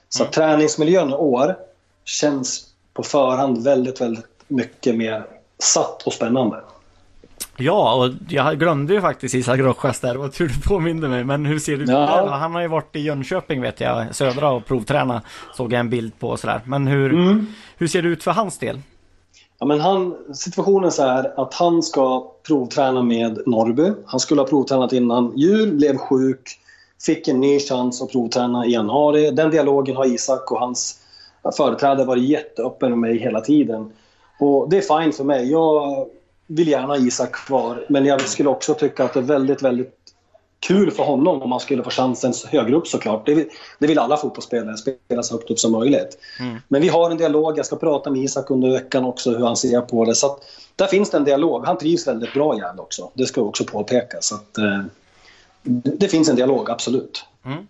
[0.08, 0.32] Så mm.
[0.32, 1.56] träningsmiljön i år
[2.04, 5.26] känns på förhand väldigt, väldigt mycket mer
[5.58, 6.56] satt och spännande.
[7.56, 10.14] Ja, och jag glömde ju faktiskt Isak Rojas där.
[10.14, 11.24] Vad tur du påminde mig.
[11.24, 11.98] Men hur ser det ut ja.
[11.98, 12.26] där?
[12.26, 15.22] Han har ju varit i Jönköping vet jag, södra och provträna.
[15.54, 16.60] Såg jag en bild på och sådär.
[16.64, 17.46] Men hur, mm.
[17.76, 18.80] hur ser det ut för hans del?
[19.60, 23.92] Ja, men han, situationen är att han ska provträna med Norrby.
[24.06, 26.60] Han skulle ha provtränat innan jul, blev sjuk,
[27.06, 29.30] fick en ny chans att provträna i januari.
[29.30, 31.00] Den dialogen har Isak och hans
[31.56, 33.92] företrädare varit jätteöppen med mig hela tiden.
[34.40, 35.50] Och det är fine för mig.
[35.50, 36.06] Jag
[36.46, 39.97] vill gärna ha Isak kvar, men jag skulle också tycka att det är väldigt, väldigt
[40.60, 43.26] kul för honom om han skulle få chansen högre upp såklart.
[43.26, 46.18] Det vill, det vill alla fotbollsspelare, spela så högt upp som möjligt.
[46.40, 46.56] Mm.
[46.68, 49.56] Men vi har en dialog, jag ska prata med Isak under veckan också hur han
[49.56, 50.14] ser på det.
[50.14, 50.38] Så att,
[50.76, 51.66] där finns det en dialog.
[51.66, 53.10] Han trivs väldigt bra i Gävle också.
[53.14, 54.26] Det ska också påpekas.
[54.26, 54.82] Så att, eh,
[55.98, 57.24] det finns en dialog, absolut.
[57.44, 57.66] Mm.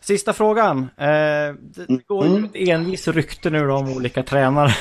[0.00, 0.78] Sista frågan.
[0.96, 1.54] Eh,
[1.86, 2.44] det går mm.
[2.44, 4.74] ett envis rykte nu då om olika tränare.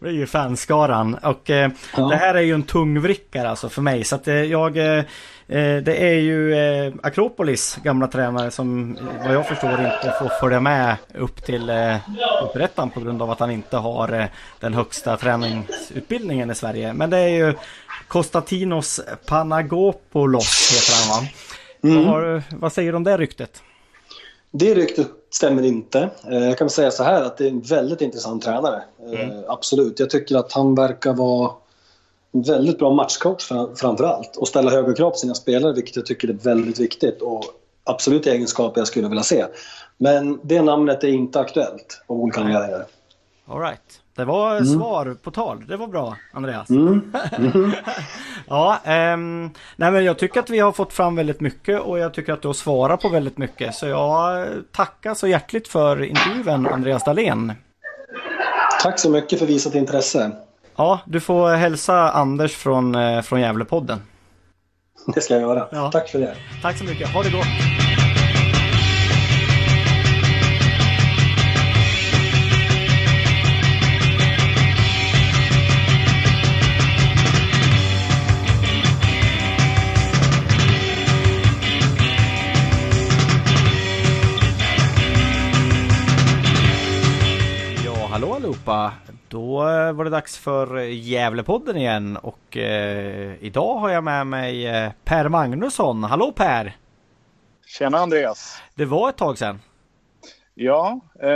[0.00, 1.14] Det är ju fanskaran.
[1.14, 2.08] Och eh, ja.
[2.08, 4.04] det här är ju en tungvrickare alltså för mig.
[4.04, 4.76] Så att eh, jag...
[4.76, 5.04] Eh,
[5.48, 10.60] eh det är ju eh, Akropolis gamla tränare som vad jag förstår inte får följa
[10.60, 11.96] med upp till eh,
[12.44, 14.26] upprättan på grund av att han inte har eh,
[14.60, 16.92] den högsta träningsutbildningen i Sverige.
[16.92, 17.54] Men det är ju
[18.08, 21.28] Konstantinos Panagopoulos heter han va?
[21.84, 22.04] Mm.
[22.04, 23.62] Vad, har, vad säger du om det ryktet?
[24.50, 26.10] Det ryktet stämmer inte.
[26.30, 28.82] Eh, jag kan säga så här att det är en väldigt intressant tränare.
[29.12, 29.44] Eh, mm.
[29.48, 30.00] Absolut.
[30.00, 31.52] Jag tycker att han verkar vara
[32.32, 34.36] en väldigt bra matchcoach framför allt.
[34.36, 37.22] Och ställa höga krav på sina spelare, vilket jag tycker är väldigt viktigt.
[37.22, 37.44] Och
[37.84, 39.46] absolut egenskaper jag skulle vilja se.
[39.98, 42.86] Men det namnet är inte aktuellt av olika anledningar.
[43.46, 44.00] All right.
[44.16, 44.66] Det var mm.
[44.66, 45.64] svar på tal.
[45.66, 46.70] Det var bra Andreas.
[46.70, 47.12] Mm.
[47.38, 47.72] Mm.
[48.48, 48.78] ja,
[49.14, 52.32] um, nej men jag tycker att vi har fått fram väldigt mycket och jag tycker
[52.32, 53.74] att du har svarat på väldigt mycket.
[53.74, 57.52] Så jag tackar så hjärtligt för intervjun Andreas Dahlén.
[58.82, 60.30] Tack så mycket för visat intresse.
[60.76, 63.98] Ja, du får hälsa Anders från, eh, från Gävlepodden.
[65.14, 65.68] Det ska jag göra.
[65.70, 65.90] Ja.
[65.90, 66.36] Tack för det.
[66.62, 67.08] Tack så mycket.
[67.08, 67.75] Ha det gott.
[88.66, 88.92] Allihopa!
[89.28, 89.56] Då
[89.92, 95.28] var det dags för Gävlepodden igen och eh, idag har jag med mig eh, Per
[95.28, 96.04] Magnusson.
[96.04, 96.76] Hallå Per!
[97.66, 98.62] Tjena Andreas!
[98.74, 99.60] Det var ett tag sedan.
[100.54, 101.28] Ja, eh,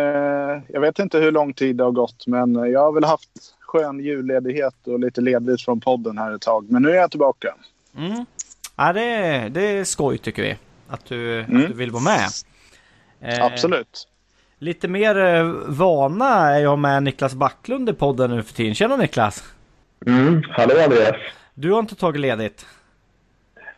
[0.69, 4.01] jag vet inte hur lång tid det har gått men jag har väl haft skön
[4.01, 6.71] julledighet och lite ledigt från podden här ett tag.
[6.71, 7.55] Men nu är jag tillbaka.
[7.97, 8.25] Mm.
[8.77, 10.57] Ja, det, det är skoj tycker vi.
[10.89, 11.57] Att du, mm.
[11.57, 12.29] att du vill vara med.
[13.21, 14.10] Eh, Absolut.
[14.63, 18.75] Lite mer eh, vana är jag med Niklas Backlund i podden nu för tiden.
[18.75, 19.55] Tjena Niklas!
[20.07, 21.17] Mm, hallå Andreas!
[21.55, 22.67] Du har inte tagit ledigt?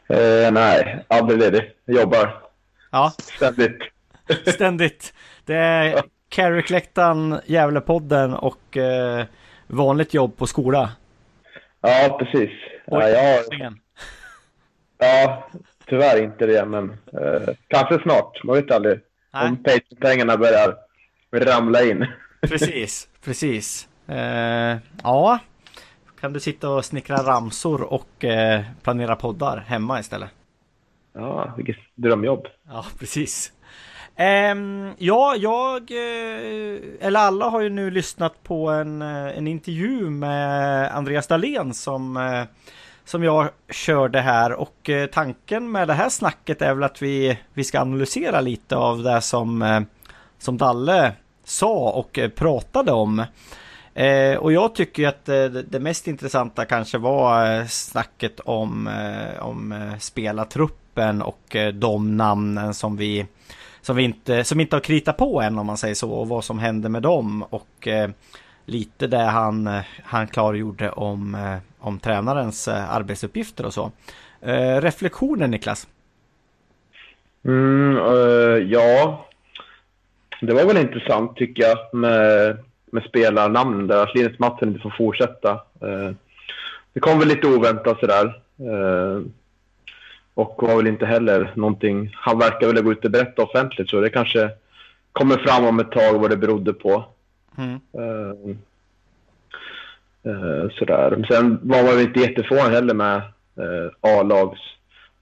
[0.08, 1.70] Eh, nej, aldrig ledig.
[1.84, 2.42] Jag jobbar.
[2.90, 3.12] Ja.
[3.18, 3.78] Ständigt.
[4.46, 5.14] Ständigt.
[5.44, 9.24] Det är Carrick-läktaren, Gävlepodden och eh,
[9.66, 10.90] vanligt jobb på skola.
[11.80, 12.50] Ja, precis.
[12.86, 13.74] Oj, ja, jag...
[14.98, 15.48] ja,
[15.86, 18.44] tyvärr inte det, men eh, kanske snart.
[18.44, 19.00] Man vet aldrig.
[19.32, 19.48] Nej.
[19.48, 19.64] Om
[20.00, 20.76] pengarna börjar
[21.32, 22.06] ramla in.
[22.40, 23.88] Precis, precis.
[24.06, 25.38] Eh, ja,
[26.20, 30.30] kan du sitta och snickra ramsor och eh, planera poddar hemma istället?
[31.12, 32.46] Ja, vilket drömjobb.
[32.68, 33.52] Ja, precis.
[34.52, 40.10] Um, ja, jag, eh, eller alla har ju nu lyssnat på en, eh, en intervju
[40.10, 42.44] med Andreas Dahlén som, eh,
[43.12, 47.38] som jag körde här och eh, tanken med det här snacket är väl att vi,
[47.54, 49.80] vi ska analysera lite av det som, eh,
[50.38, 51.12] som Dalle
[51.44, 53.24] sa och eh, pratade om.
[54.38, 58.88] och jag tycker att det, det, mest intressanta kanske var snacket om,
[59.40, 63.26] om spelartruppen och de namnen som vi
[63.82, 66.44] som vi inte, som inte har kritat på än om man säger så och vad
[66.44, 67.88] som händer med dem och
[68.66, 69.70] lite det han,
[70.04, 73.92] han klargjorde om, eh, om tränarens eh, arbetsuppgifter och så.
[74.40, 75.88] Eh, reflektioner Niklas?
[77.44, 79.26] Mm, uh, ja,
[80.40, 82.58] det var väl intressant tycker jag med,
[82.90, 85.52] med spelarnamnen där att Linus Mattsson inte får fortsätta.
[85.82, 86.10] Uh,
[86.92, 88.26] det kom väl lite oväntat sådär.
[88.60, 89.22] Uh,
[90.34, 92.10] och var väl inte heller någonting...
[92.14, 94.50] Han verkar vilja gå ut och berätta offentligt så det kanske
[95.12, 97.04] kommer fram om ett tag vad det berodde på.
[97.58, 97.80] Mm.
[97.98, 98.56] Uh,
[100.26, 101.26] uh, sådär.
[101.28, 103.16] Sen var man väl inte jätteförvånad heller med
[103.58, 104.60] uh, A-lags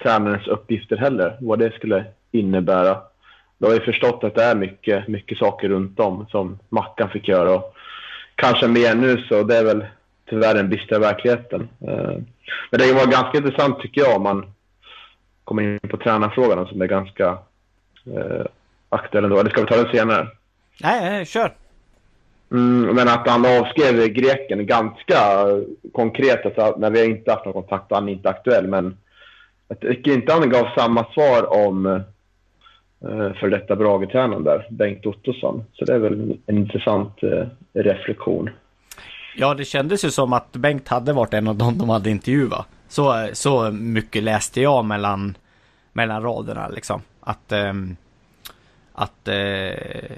[0.03, 2.99] tränarens uppgifter heller, vad det skulle innebära.
[3.59, 7.29] Då har vi förstått att det är mycket, mycket saker runt om som Mackan fick
[7.29, 7.75] göra och
[8.35, 9.87] kanske mer nu så det är väl
[10.31, 11.69] tyvärr den bistra verkligheten.
[12.71, 14.53] Men det var ganska intressant tycker jag om man
[15.45, 17.39] komma in på tränarfrågan som är ganska
[18.89, 19.39] aktuell ändå.
[19.39, 20.29] Eller ska vi ta den senare?
[20.83, 21.53] Nej, nej kör.
[22.53, 25.19] Mm, men att han avskrev greken ganska
[25.93, 28.67] konkret, alltså, när vi inte haft någon kontakt och han är inte aktuell.
[28.67, 28.97] Men
[29.69, 35.65] jag tycker inte han gav samma svar om eh, för detta Brage-tränaren där, Bengt Ottosson.
[35.73, 38.51] Så det är väl en intressant eh, reflektion.
[39.37, 42.67] Ja, det kändes ju som att Bengt hade varit en av dem de hade intervjuat.
[42.89, 45.35] Så, så mycket läste jag mellan,
[45.93, 47.03] mellan raderna liksom.
[47.21, 47.73] Att, eh,
[48.93, 50.17] att, eh,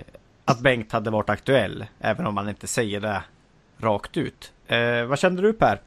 [0.52, 1.86] att Bengt hade varit aktuell.
[2.00, 3.22] Även om man inte säger det
[3.78, 4.52] rakt ut.
[4.66, 5.80] Eh, vad kände du Per?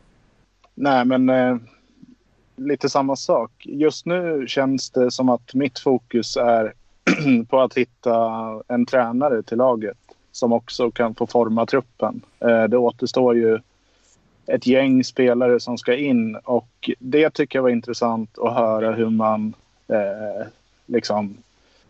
[0.76, 1.58] Nej men eh,
[2.56, 3.52] lite samma sak.
[3.66, 6.74] Just nu känns det som att mitt fokus är
[7.50, 9.98] på att hitta en tränare till laget
[10.32, 12.22] som också kan få forma truppen.
[12.40, 13.60] Eh, det återstår ju
[14.48, 19.10] ett gäng spelare som ska in och det tycker jag var intressant att höra hur
[19.10, 19.54] man
[19.88, 20.48] eh,
[20.86, 21.38] liksom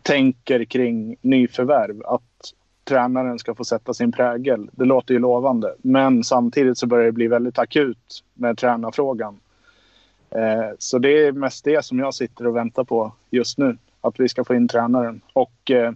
[0.02, 2.02] tänker kring nyförvärv.
[2.06, 2.25] Att
[2.88, 4.70] tränaren ska få sätta sin prägel.
[4.72, 9.40] Det låter ju lovande, men samtidigt så börjar det bli väldigt akut med tränarfrågan.
[10.30, 13.78] Eh, så det är mest det som jag sitter och väntar på just nu.
[14.00, 15.20] Att vi ska få in tränaren.
[15.32, 15.92] Och eh,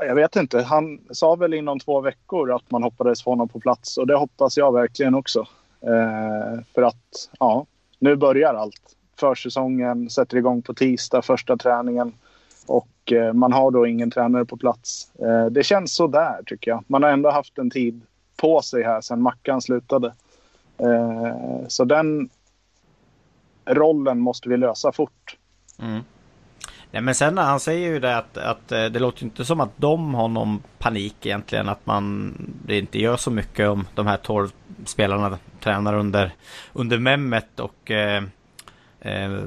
[0.00, 0.62] jag vet inte.
[0.62, 4.14] Han sa väl inom två veckor att man hoppades få honom på plats och det
[4.14, 5.40] hoppas jag verkligen också.
[5.80, 7.66] Eh, för att, ja,
[7.98, 8.96] nu börjar allt.
[9.20, 12.12] Försäsongen sätter igång på tisdag, första träningen
[12.66, 15.10] och eh, man har då ingen tränare på plats.
[15.18, 16.84] Eh, det känns så där tycker jag.
[16.86, 18.00] Man har ändå haft en tid
[18.36, 20.12] på sig här sedan Mackan slutade.
[20.78, 22.28] Eh, så den
[23.64, 25.36] rollen måste vi lösa fort.
[25.78, 26.00] Mm.
[26.90, 29.76] Nej men sen han säger ju det att, att eh, det låter inte som att
[29.76, 31.68] de har någon panik egentligen.
[31.68, 32.34] Att man
[32.66, 34.48] det inte gör så mycket om de här 12
[34.84, 36.34] spelarna tränar under,
[36.72, 38.22] under Mehmet och eh,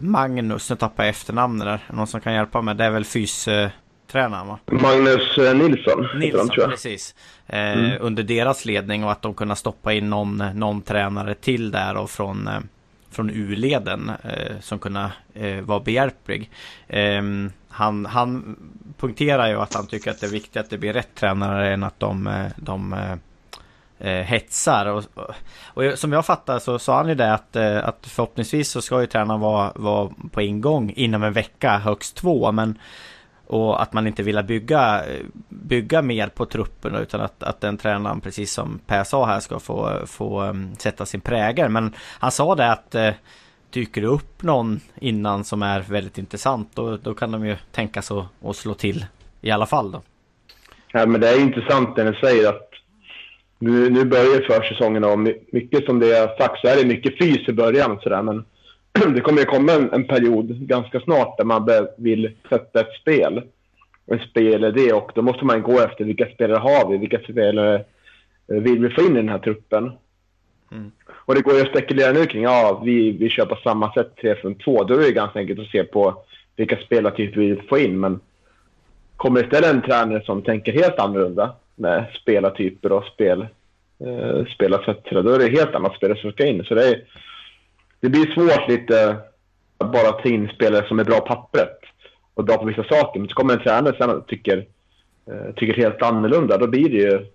[0.02, 0.70] Magnus.
[0.70, 1.80] Nu tappar jag efternamnet där.
[1.94, 2.76] Någon som kan hjälpa mig.
[2.76, 4.60] Det är väl fystränaren va?
[4.66, 6.08] Magnus eh, Nilsson.
[6.20, 7.16] Nilsson, han, precis.
[7.48, 7.98] Eh, mm.
[8.02, 12.10] Under deras ledning och att de kunna stoppa in någon, någon tränare till där och
[12.10, 12.60] från eh,
[13.12, 16.50] från U-leden eh, som kunna eh, vara behjälplig.
[16.88, 17.22] Eh,
[17.70, 18.56] han, han
[18.98, 21.84] punkterar ju att han tycker att det är viktigt att det blir rätt tränare än
[21.84, 23.18] att de, eh, de, eh, eh,
[24.00, 24.86] Eh, hetsar.
[24.86, 25.04] Och,
[25.74, 29.02] och, som jag fattar så sa han ju det att, eh, att förhoppningsvis så ska
[29.02, 32.52] ju tränaren vara, vara på ingång inom en vecka, högst två.
[32.52, 32.80] Men,
[33.48, 35.04] och att man inte vill bygga,
[35.50, 39.60] bygga mer på truppen utan att, att den tränaren precis som Per sa här ska
[39.60, 41.70] få, få um, sätta sin prägel.
[41.70, 43.14] Men han sa det att eh,
[43.70, 48.02] dyker det upp någon innan som är väldigt intressant då, då kan de ju tänka
[48.02, 49.06] sig att slå till
[49.42, 50.02] i alla fall då.
[50.92, 52.75] Ja, men det är intressant när ni säger att
[53.66, 55.20] nu, nu börjar försäsongen och
[55.52, 58.46] mycket som det är sagt så är det mycket fys i början sådär men
[59.16, 63.42] det kommer ju komma en, en, period ganska snart där man vill sätta ett spel.
[64.06, 67.76] En spelidé och då måste man gå efter vilka spelare har vi, vilka spelare
[68.52, 69.92] eh, vill vi få in i den här truppen.
[70.72, 70.92] Mm.
[71.10, 74.12] Och det går ju att spekulera nu kring, ja vi, vi kör på samma sätt
[74.22, 74.88] 3-5-2.
[74.88, 76.24] Då är det ganska enkelt att se på
[76.56, 78.00] vilka spelartyper vi vill få in.
[78.00, 78.20] Men
[79.16, 83.48] kommer istället en tränare som tänker helt annorlunda med spelartyper och spel,
[84.00, 86.64] eh, spelarsätt, då är det helt annat spelare som ska in.
[86.64, 87.04] Så det, är,
[88.00, 89.18] det blir svårt lite
[89.78, 91.80] att bara ta in spelare som är bra på pappret
[92.34, 93.20] och bra på vissa saker.
[93.20, 94.66] Men så kommer en tränare sen och tycker,
[95.28, 96.58] eh, tycker helt annorlunda.
[96.58, 97.26] Då blir det ju...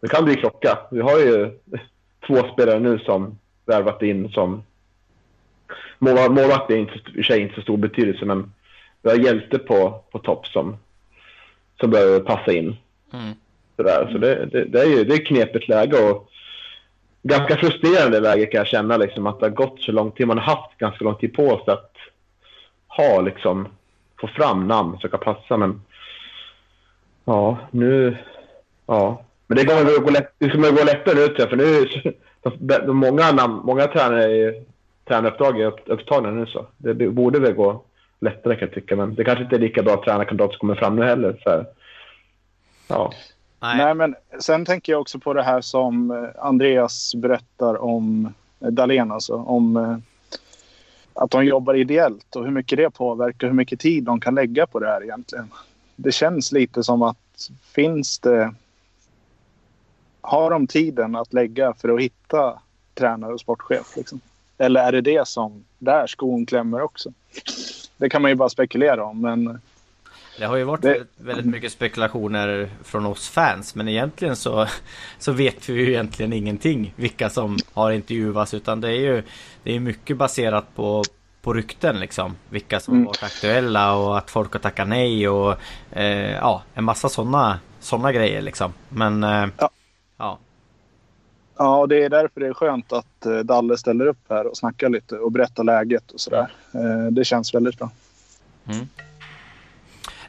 [0.00, 0.78] Det kan bli krocka.
[0.90, 1.50] Vi har ju
[2.26, 4.62] två spelare nu som värvat in som...
[5.98, 8.52] Målvakt är inte, i och för sig inte så stor betydelse, men
[9.02, 10.76] vi har hjälte på, på topp som,
[11.80, 12.76] som behöver passa in.
[13.12, 13.34] Mm.
[13.78, 14.08] Sådär.
[14.12, 16.28] Så det, det, det, är ju det är knepigt läge och
[17.22, 20.26] ganska frustrerande läge kan jag känna liksom, att det har gått så lång tid.
[20.26, 21.92] Man har haft ganska lång tid på sig att
[22.88, 23.68] ha liksom,
[24.20, 25.56] få fram namn som kan passa.
[25.56, 25.82] Men
[27.24, 28.16] ja, nu...
[28.86, 31.86] Ja, men det kommer att gå, lätt, det kommer gå lättare nu för nu
[32.68, 34.54] de, många, namn, många tränare
[35.08, 36.66] tränaruppdrag är upptagna nu så.
[36.76, 37.84] Det borde väl gå
[38.20, 38.96] lättare kan jag tycka.
[38.96, 41.40] Men det kanske inte är lika bra tränarkandidat som kommer fram nu heller.
[41.42, 41.64] Så
[42.88, 43.12] ja.
[43.60, 43.76] Nej.
[43.76, 43.94] Nej.
[43.94, 49.12] men sen tänker jag också på det här som eh, Andreas berättar om eh, Dahlén
[49.12, 49.34] alltså.
[49.34, 49.98] Om eh,
[51.12, 54.66] att de jobbar ideellt och hur mycket det påverkar, hur mycket tid de kan lägga
[54.66, 55.50] på det här egentligen.
[55.96, 58.54] Det känns lite som att finns det
[60.20, 62.58] har de tiden att lägga för att hitta
[62.94, 63.96] tränare och sportchef?
[63.96, 64.20] Liksom?
[64.58, 67.12] Eller är det det som där skon klämmer också?
[67.96, 69.20] Det kan man ju bara spekulera om.
[69.20, 69.60] Men
[70.38, 71.06] det har ju varit det...
[71.16, 74.66] väldigt mycket spekulationer från oss fans men egentligen så,
[75.18, 79.22] så vet vi ju egentligen ingenting vilka som har intervjuats utan det är ju
[79.62, 81.04] Det är mycket baserat på
[81.42, 83.06] på rykten liksom Vilka som mm.
[83.06, 85.54] har varit aktuella och att folk har tackat nej och
[85.90, 89.70] eh, Ja en massa sådana sådana grejer liksom Men eh, ja.
[90.16, 90.38] Ja.
[91.58, 94.56] Ja, och det är därför det är skönt att eh, Dalle ställer upp här och
[94.56, 96.52] snackar lite och berättar läget och sådär.
[96.72, 97.14] Mm.
[97.14, 97.90] Det känns väldigt bra.
[98.66, 98.88] Mm.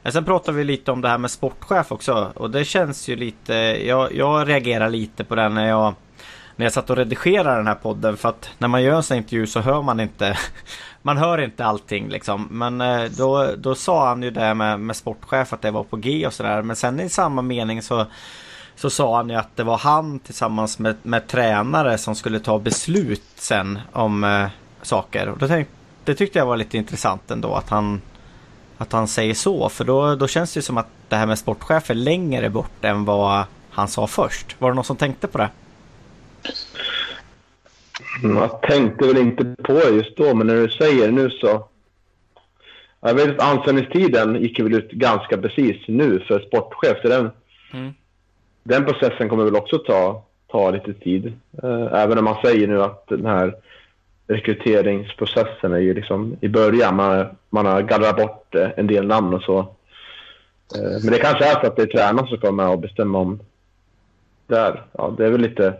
[0.05, 3.53] Sen pratar vi lite om det här med sportchef också och det känns ju lite
[3.87, 5.93] Jag, jag reagerar lite på det när jag
[6.55, 9.17] När jag satt och redigerade den här podden för att när man gör en sån
[9.17, 10.37] intervju så hör man inte
[11.01, 14.95] Man hör inte allting liksom Men eh, då, då sa han ju det med, med
[14.95, 18.05] sportchef att det var på G och sådär men sen i samma mening så
[18.79, 22.59] så sa han ju att det var han tillsammans med, med tränare som skulle ta
[22.59, 24.47] beslut sen om eh,
[24.81, 25.29] saker.
[25.29, 28.01] Och då tänkte, det tyckte jag var lite intressant ändå att han,
[28.79, 29.69] att han säger så.
[29.69, 33.05] För då, då känns det som att det här med sportchef är längre bort än
[33.05, 34.55] vad han sa först.
[34.61, 35.49] Var det någon som tänkte på det?
[38.23, 41.67] Jag tänkte väl inte på det just då, men när du säger det nu så...
[43.01, 46.97] Jag vet att anställningstiden gick väl ut ganska precis nu för sportchef.
[47.01, 47.31] Så den,
[47.73, 47.93] mm
[48.69, 51.33] den processen kommer väl också ta, ta lite tid.
[51.63, 53.55] Eh, även om man säger nu att den här
[54.29, 56.95] rekryteringsprocessen är ju liksom i början.
[56.95, 59.59] Man, man har gallrat bort eh, en del namn och så.
[60.75, 63.39] Eh, men det kanske är så att det är tränaren som kommer att bestämma om
[64.47, 64.83] där.
[64.91, 65.73] Ja, det är väl lite,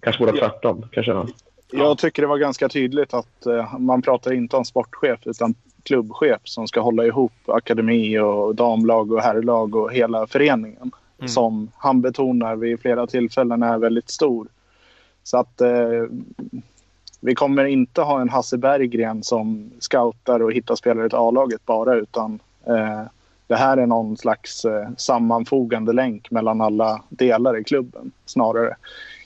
[0.00, 0.88] kanske borde tvärtom.
[0.92, 1.26] Kanske, ja.
[1.72, 3.46] Jag tycker det var ganska tydligt att
[3.78, 9.22] man pratar inte om sportchef utan klubbchef som ska hålla ihop akademi och damlag och
[9.22, 11.28] herrlag och hela föreningen mm.
[11.28, 14.48] som han betonar vid flera tillfällen är väldigt stor.
[15.22, 16.04] Så att eh,
[17.20, 21.94] vi kommer inte ha en Hasse Berggren som scoutar och hittar spelare till A-laget bara
[21.94, 23.02] utan eh,
[23.46, 28.76] det här är någon slags eh, sammanfogande länk mellan alla delar i klubben snarare.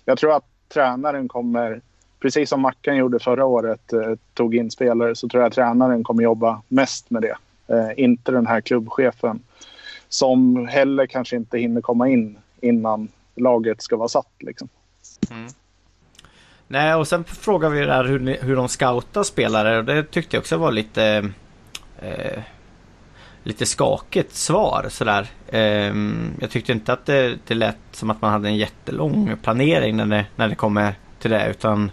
[0.04, 1.80] Jag tror att tränaren kommer,
[2.20, 6.04] precis som Mackan gjorde förra året, eh, tog in spelare så tror jag att tränaren
[6.04, 7.36] kommer jobba mest med det.
[7.66, 9.40] Eh, inte den här klubbchefen
[10.08, 14.32] som heller kanske inte hinner komma in innan laget ska vara satt.
[14.38, 14.68] Liksom.
[15.30, 15.46] Mm.
[16.68, 20.40] Nej, och sen frågar vi där hur, hur de scoutar spelare och det tyckte jag
[20.40, 21.30] också var lite...
[21.98, 22.42] Eh,
[23.44, 25.26] lite skakigt svar sådär.
[25.48, 25.94] Eh,
[26.40, 30.06] jag tyckte inte att det, det lät som att man hade en jättelång planering när
[30.06, 31.90] det, när det kommer till det utan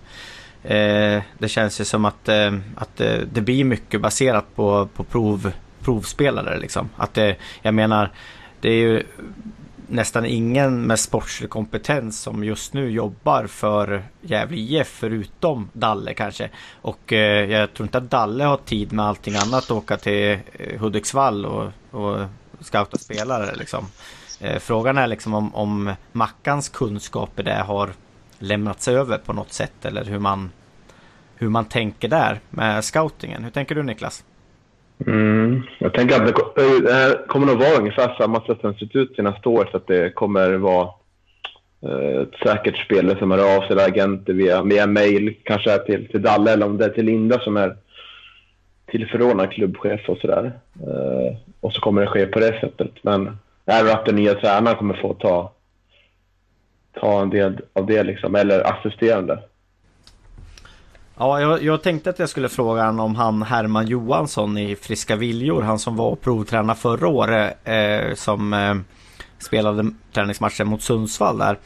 [0.64, 5.04] eh, det känns ju som att, eh, att det, det, blir mycket baserat på, på
[5.04, 6.90] prov, provspelare liksom.
[6.98, 8.12] Att det, jag menar,
[8.60, 9.04] det är ju
[9.92, 16.50] nästan ingen med sportslig kompetens som just nu jobbar för Gävle IF förutom Dalle kanske.
[16.82, 20.80] Och eh, jag tror inte att Dalle har tid med allting annat åka till eh,
[20.80, 22.18] Hudiksvall och, och
[22.60, 23.86] scouta spelare liksom.
[24.40, 27.94] Eh, frågan är liksom om, om Mackans kunskaper där har
[28.40, 30.52] lämnats över på något sätt eller hur man
[31.36, 33.44] hur man tänker där med scoutingen.
[33.44, 34.24] Hur tänker du Niklas?
[35.08, 39.20] Mm, jag tänker att det, kommer nog vara ungefär samma sätt som det sett ut
[39.48, 40.90] år så att det kommer vara
[41.82, 46.22] eh, ett säkert spelare som hör av sig, agenter via, via mail, kanske till, till
[46.22, 47.76] Dalle eller om det är till Linda som är
[48.92, 50.52] tillförordnad klubbchef och sådär.
[50.88, 52.92] Eh, och så kommer det ske på det sättet.
[53.02, 55.52] Men även att den nya tränaren kommer få ta,
[56.94, 59.40] ta en del av det, liksom, eller assisterande.
[61.18, 65.16] Ja, jag, jag, tänkte att jag skulle fråga honom om han Herman Johansson i Friska
[65.16, 65.62] Viljor.
[65.62, 67.68] Han som var provtränare förra året.
[67.68, 68.76] Eh, som eh,
[69.38, 71.58] spelade träningsmatchen mot Sundsvall där.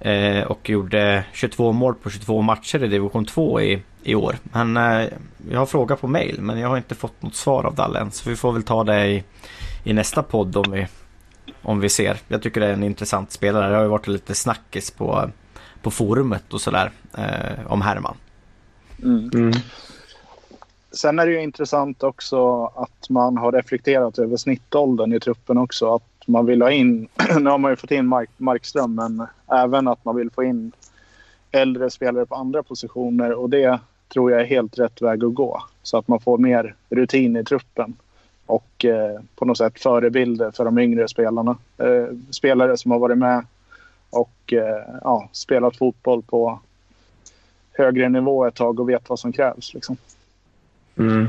[0.00, 4.36] Eh, och gjorde 22 mål på 22 matcher i division 2 i, i år.
[4.42, 5.08] Men eh,
[5.50, 8.10] jag har frågat på mail men jag har inte fått något svar av Dallen.
[8.10, 9.24] Så vi får väl ta det i,
[9.84, 10.86] i nästa podd om vi,
[11.62, 12.16] om vi ser.
[12.28, 13.68] Jag tycker det är en intressant spelare.
[13.70, 15.30] Det har ju varit lite snackis på,
[15.82, 18.16] på forumet och sådär eh, om Herman.
[19.02, 19.30] Mm.
[19.34, 19.52] Mm.
[20.92, 25.94] Sen är det ju intressant också att man har reflekterat över snittåldern i truppen också.
[25.94, 27.08] Att man vill ha in,
[27.40, 30.72] nu har man ju fått in Mark, Markström, men även att man vill få in
[31.50, 33.80] äldre spelare på andra positioner och det
[34.12, 35.62] tror jag är helt rätt väg att gå.
[35.82, 37.96] Så att man får mer rutin i truppen
[38.46, 41.56] och eh, på något sätt förebilder för de yngre spelarna.
[41.78, 43.46] Eh, spelare som har varit med
[44.10, 46.60] och eh, ja, spelat fotboll på
[47.72, 49.74] högre nivå ett tag och vet vad som krävs.
[49.74, 49.96] Liksom.
[50.98, 51.28] Mm.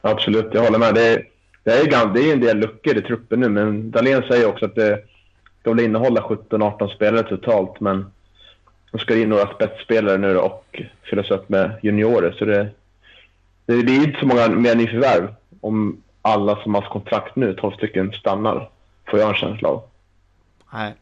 [0.00, 0.94] Absolut, jag håller med.
[0.94, 1.26] Det är,
[1.64, 4.74] det är, det är en del luckor i truppen nu, men Dahlén säger också att
[4.74, 5.02] det
[5.60, 8.06] ska väl innehålla 17-18 spelare totalt, men
[8.90, 12.32] de ska in några spetsspelare nu och fyllas upp med juniorer.
[12.38, 12.68] Så det,
[13.66, 18.12] det blir inte så många mer nyförvärv om alla som har kontrakt nu, 12 stycken,
[18.12, 18.70] stannar.
[19.10, 19.82] Får jag en känsla av.
[20.72, 20.94] Nej.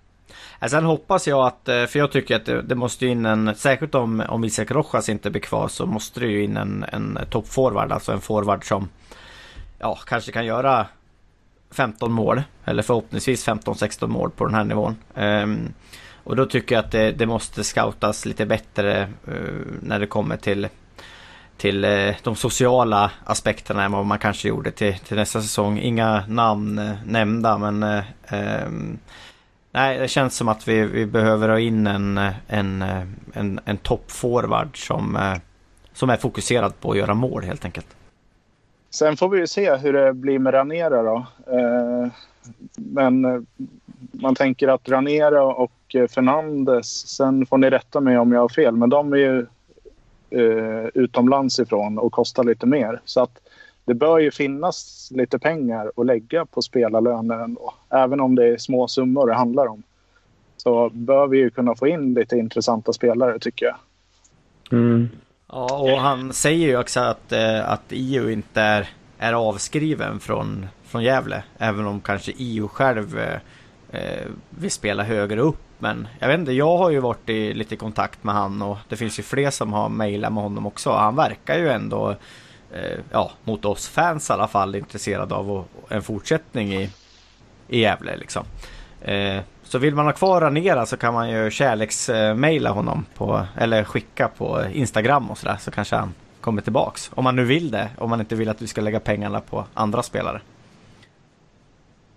[0.60, 3.54] Eh, sen hoppas jag att, eh, för jag tycker att det, det måste in en,
[3.54, 7.18] särskilt om, om Isak Rojas inte blir kvar så måste det ju in en, en
[7.30, 8.88] toppforward, alltså en forward som
[9.78, 10.86] ja, kanske kan göra
[11.70, 12.42] 15 mål.
[12.64, 14.96] Eller förhoppningsvis 15-16 mål på den här nivån.
[15.14, 15.74] Um,
[16.24, 20.36] och då tycker jag att det, det måste scoutas lite bättre uh, när det kommer
[20.36, 20.68] till
[21.56, 25.78] till uh, de sociala aspekterna än vad man kanske gjorde till, till nästa säsong.
[25.78, 28.02] Inga namn uh, nämnda men
[28.64, 28.98] um,
[29.72, 32.82] Nej, det känns som att vi, vi behöver ha in en, en,
[33.32, 35.34] en, en toppforward som, eh,
[35.92, 37.86] som är fokuserad på att göra mål helt enkelt.
[38.90, 41.26] Sen får vi ju se hur det blir med Ranera då.
[41.46, 42.12] Eh,
[42.74, 43.40] men eh,
[44.12, 48.76] man tänker att Ranera och Fernandes, sen får ni rätta mig om jag har fel,
[48.76, 49.46] men de är ju
[50.30, 53.00] eh, utomlands ifrån och kostar lite mer.
[53.04, 53.38] Så att
[53.90, 57.74] det bör ju finnas lite pengar att lägga på spelarlöner ändå.
[57.88, 59.82] Även om det är små summor det handlar om.
[60.56, 63.76] Så bör vi ju kunna få in lite intressanta spelare tycker jag.
[64.72, 65.08] Mm.
[65.48, 68.88] Ja, och han säger ju också att, eh, att EU inte är,
[69.18, 71.42] är avskriven från, från Gävle.
[71.58, 73.40] Även om kanske EU själv eh,
[73.90, 75.62] eh, vill spela högre upp.
[75.78, 78.96] Men jag vet inte, jag har ju varit i lite kontakt med han och det
[78.96, 80.90] finns ju fler som har mejlat med honom också.
[80.90, 82.16] Han verkar ju ändå
[83.12, 86.90] ja, mot oss fans i alla fall intresserad av en fortsättning i,
[87.68, 88.44] i Gävle liksom.
[89.02, 93.84] Eh, så vill man ha kvar Ranera så kan man ju kärleksmaila honom på, eller
[93.84, 97.10] skicka på Instagram och sådär så kanske han kommer tillbaks.
[97.14, 99.64] Om man nu vill det, om man inte vill att vi ska lägga pengarna på
[99.74, 100.40] andra spelare.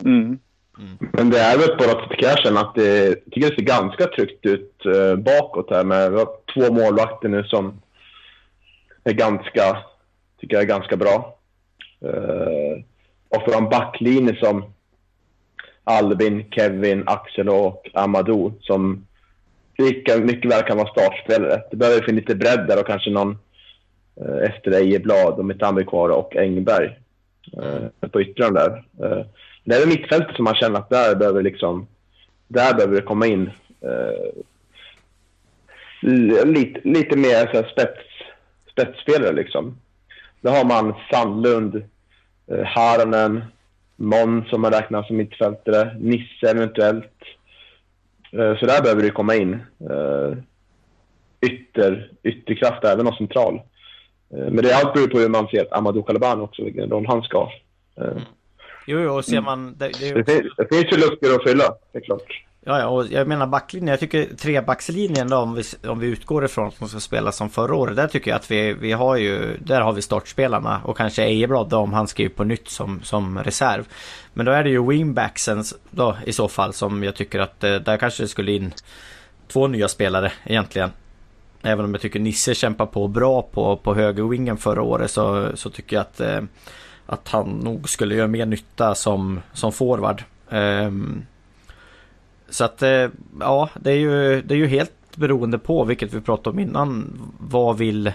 [0.06, 0.40] Mm.
[0.78, 0.98] Mm.
[1.00, 5.16] Men det är väl på cashen att det, tycker det ser ganska tryggt ut eh,
[5.16, 7.82] bakåt här med vi har två målvakter nu som
[9.04, 9.78] är ganska
[10.44, 11.38] tycker jag är ganska bra.
[12.06, 12.84] Uh,
[13.30, 14.64] och för en backlinje som
[15.84, 19.08] Albin, Kevin, Axel och Amadou som
[19.78, 21.62] lika mycket väl kan vara startspelare.
[21.72, 23.38] Det behöver finnas lite bredd där och kanske någon
[24.22, 27.00] uh, efter Ejeblad och Mitambi kvar och Engberg
[27.58, 28.84] uh, på yttran där.
[29.04, 29.26] Uh,
[29.64, 31.88] det är mittfältet som man känner att där behöver liksom,
[32.48, 33.52] där behöver det komma in
[33.86, 34.44] uh,
[36.46, 38.02] lite, lite mer så här, spets,
[38.72, 39.78] spetsspelare liksom.
[40.44, 41.76] Då har man Sandlund,
[42.52, 43.44] eh, Harnen,
[43.96, 47.20] Mån som har räknats som mittfältare, Nisse eventuellt.
[48.32, 49.54] Eh, så där behöver det komma in.
[49.90, 50.38] Eh,
[51.42, 53.56] ytter, ytterkraft även och central.
[54.34, 57.08] Eh, men det allt beror på hur man ser att Amadou Kalaban också, vilken roll
[57.08, 57.52] han ska ha.
[57.98, 58.22] Mm.
[58.88, 59.76] Jo, jo, och ser man...
[59.78, 62.44] Det, det, det finns ju luckor att fylla, det är klart.
[62.66, 63.88] Ja, ja, och jag menar backlinjen.
[63.88, 67.50] Jag tycker trebackslinjen då, om vi, om vi utgår ifrån att de ska spela som
[67.50, 67.96] förra året.
[67.96, 71.70] Där tycker jag att vi, vi har ju, där har vi startspelarna och kanske Ejeblad
[71.70, 73.88] då om han skriver på nytt som, som reserv.
[74.34, 77.76] Men då är det ju wingbacksen då i så fall som jag tycker att eh,
[77.76, 78.74] där kanske det skulle in
[79.48, 80.92] två nya spelare egentligen.
[81.62, 85.70] Även om jag tycker Nisse kämpar på bra på, på högerwingen förra året så, så
[85.70, 86.42] tycker jag att, eh,
[87.06, 90.24] att han nog skulle göra mer nytta som, som forward.
[90.50, 91.26] Um,
[92.50, 96.22] så att eh, ja, det är ju, det är ju helt beroende på, vilket vi
[96.22, 98.14] pratade om innan, vad vill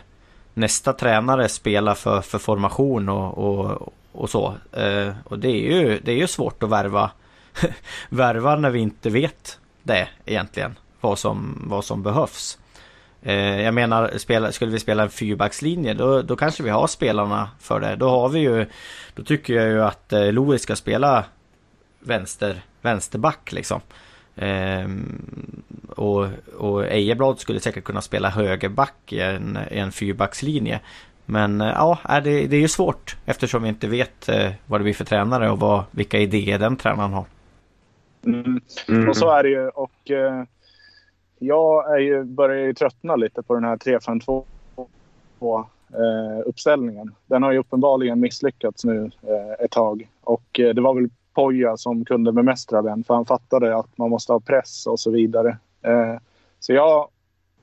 [0.55, 4.55] nästa tränare spela för, för formation och, och, och så.
[4.73, 7.11] Eh, och det är ju, det är ju svårt att värva,
[8.09, 12.59] värva när vi inte vet det egentligen, vad som, vad som behövs.
[13.23, 17.51] Eh, jag menar, spela, skulle vi spela en fyrbackslinje då, då kanske vi har spelarna
[17.61, 17.97] för det.
[17.97, 18.67] Då har vi ju,
[19.15, 21.25] då tycker jag ju att eh, Louis ska spela
[22.01, 23.81] vänster, vänsterback liksom.
[24.39, 26.27] Ehm, och,
[26.59, 30.81] och Ejeblad skulle säkert kunna spela högerback i en, i en fyrbackslinje.
[31.27, 34.85] Men eh, ja, det, det är ju svårt eftersom vi inte vet eh, vad det
[34.85, 37.25] blir för tränare och vad, vilka idéer den tränaren har.
[38.27, 38.61] Mm.
[38.89, 39.09] Mm.
[39.09, 39.69] Och så är det ju.
[39.69, 40.45] Och, eh,
[41.39, 44.45] jag är ju, börjar ju tröttna lite på den här 3-5-2
[45.93, 47.15] eh, uppställningen.
[47.27, 50.09] Den har ju uppenbarligen misslyckats nu eh, ett tag.
[50.21, 51.09] Och eh, det var väl
[51.39, 55.11] Poja som kunde bemästra den för han fattade att man måste ha press och så
[55.11, 55.59] vidare.
[55.83, 56.15] Eh,
[56.61, 57.09] så jag,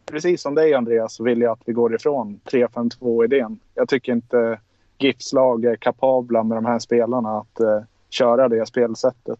[0.05, 3.59] precis som dig Andreas, vill jag att vi går ifrån 3-5-2-idén.
[3.73, 4.59] Jag tycker inte
[4.97, 9.39] GIFs lag är kapabla med de här spelarna att eh, köra det spelsättet.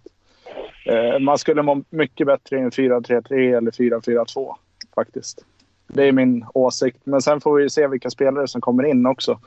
[0.85, 4.55] Eh, man skulle må mycket bättre i en 4-3-3 eller 4-4-2
[4.95, 5.45] faktiskt.
[5.87, 6.99] Det är min åsikt.
[7.03, 9.39] Men sen får vi se vilka spelare som kommer in också.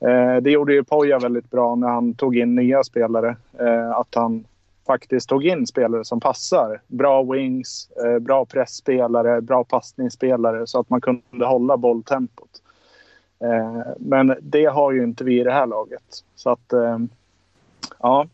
[0.00, 3.36] Eh, det gjorde ju Poja väldigt bra när han tog in nya spelare.
[3.58, 4.44] Eh, att han
[4.86, 6.80] faktiskt tog in spelare som passar.
[6.86, 12.62] Bra wings, eh, bra pressspelare, bra passningsspelare så att man kunde hålla bolltempot.
[13.40, 16.24] Eh, men det har ju inte vi i det här laget.
[16.34, 16.98] Så att, eh,
[17.98, 18.26] ja.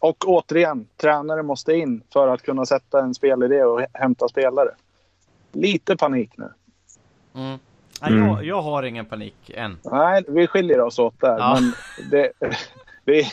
[0.00, 4.70] Och återigen, tränare måste in för att kunna sätta en spelidé och hämta spelare.
[5.52, 6.48] Lite panik nu.
[7.34, 7.58] Mm.
[8.02, 8.44] Nej, jag, mm.
[8.44, 9.78] jag har ingen panik än.
[9.84, 11.38] Nej, vi skiljer oss åt där.
[11.38, 11.58] Ja.
[11.60, 11.72] Men
[12.10, 12.32] det,
[13.04, 13.26] det är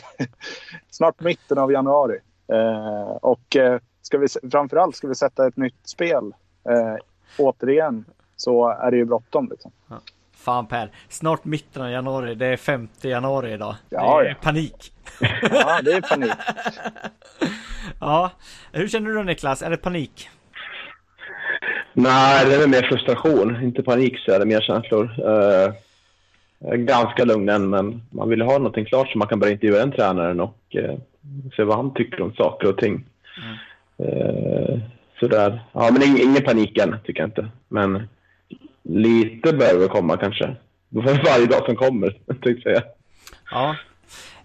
[0.89, 2.17] snart mitten av januari.
[2.53, 6.33] Eh, och eh, ska vi, framförallt ska vi sätta ett nytt spel.
[6.69, 6.95] Eh,
[7.37, 8.05] återigen
[8.35, 9.47] så är det ju bråttom.
[9.51, 9.71] Liksom.
[9.87, 9.95] Ja.
[10.33, 12.35] Fan Per, snart mitten av januari.
[12.35, 13.75] Det är 5 januari idag.
[13.89, 14.93] Ja, det är panik.
[15.51, 16.33] Ja, det är panik.
[17.99, 18.31] ja,
[18.71, 19.61] hur känner du då Niklas?
[19.61, 20.29] Är det panik?
[22.01, 25.03] Nej, det är mer frustration, inte panik så är det mer känslor.
[25.03, 25.73] Uh,
[26.75, 29.91] ganska lugn än, men man vill ha någonting klart så man kan börja intervjua den
[29.91, 30.95] tränaren och uh,
[31.55, 33.05] se vad han tycker om saker och ting.
[33.97, 34.73] Eh, mm.
[34.73, 34.79] Uh,
[35.19, 35.59] sådär.
[35.73, 37.47] Ja, men ingen, ingen panik än, tycker jag inte.
[37.67, 38.07] Men
[38.83, 40.55] lite behöver komma kanske.
[40.93, 42.81] För varje dag som kommer, tänkte jag säga.
[43.51, 43.75] Ja,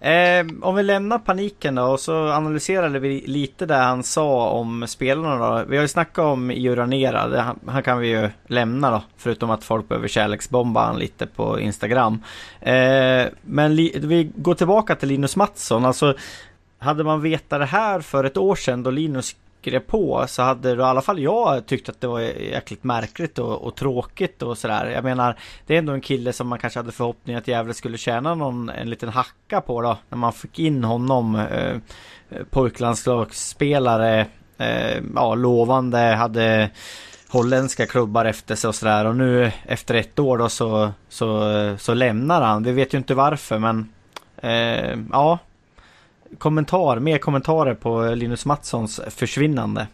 [0.05, 4.87] Eh, om vi lämnar paniken då och så analyserade vi lite det han sa om
[4.89, 5.65] spelarna då.
[5.69, 9.03] Vi har ju snackat om Juranera, han, han, kan vi ju lämna då.
[9.17, 12.23] Förutom att folk behöver kärleksbomba han lite på Instagram.
[12.61, 15.85] Eh, men li, vi går tillbaka till Linus Mattsson.
[15.85, 16.15] Alltså,
[16.79, 20.75] hade man vetat det här för ett år sedan då Linus skrev på så hade
[20.75, 24.59] då i alla fall jag tyckt att det var jäkligt märkligt och, och tråkigt och
[24.59, 24.87] sådär.
[24.87, 25.37] Jag menar,
[25.67, 28.69] det är ändå en kille som man kanske hade förhoppning att Gävle skulle tjäna någon,
[28.69, 29.99] en liten hacka på då.
[30.09, 31.77] När man fick in honom, eh,
[32.51, 34.27] pojklandslagsspelare,
[34.59, 36.71] eh, ja lovande, hade
[37.29, 39.05] holländska klubbar efter sig och sådär.
[39.05, 42.63] Och nu efter ett år då så, så, så lämnar han.
[42.63, 43.93] Vi vet ju inte varför men
[44.37, 45.39] eh, ja,
[46.39, 49.87] kommentar, mer kommentarer på Linus Mattssons försvinnande?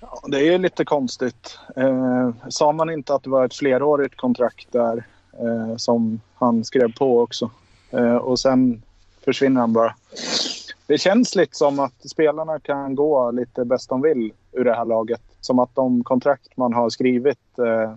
[0.00, 1.58] Ja, det är lite konstigt.
[1.76, 6.92] Eh, sa man inte att det var ett flerårigt kontrakt där eh, som han skrev
[6.92, 7.50] på också?
[7.90, 8.82] Eh, och sen
[9.24, 9.94] försvinner han bara.
[10.86, 14.84] Det känns lite som att spelarna kan gå lite bäst de vill ur det här
[14.84, 15.20] laget.
[15.40, 17.92] Som att de kontrakt man har skrivit eh,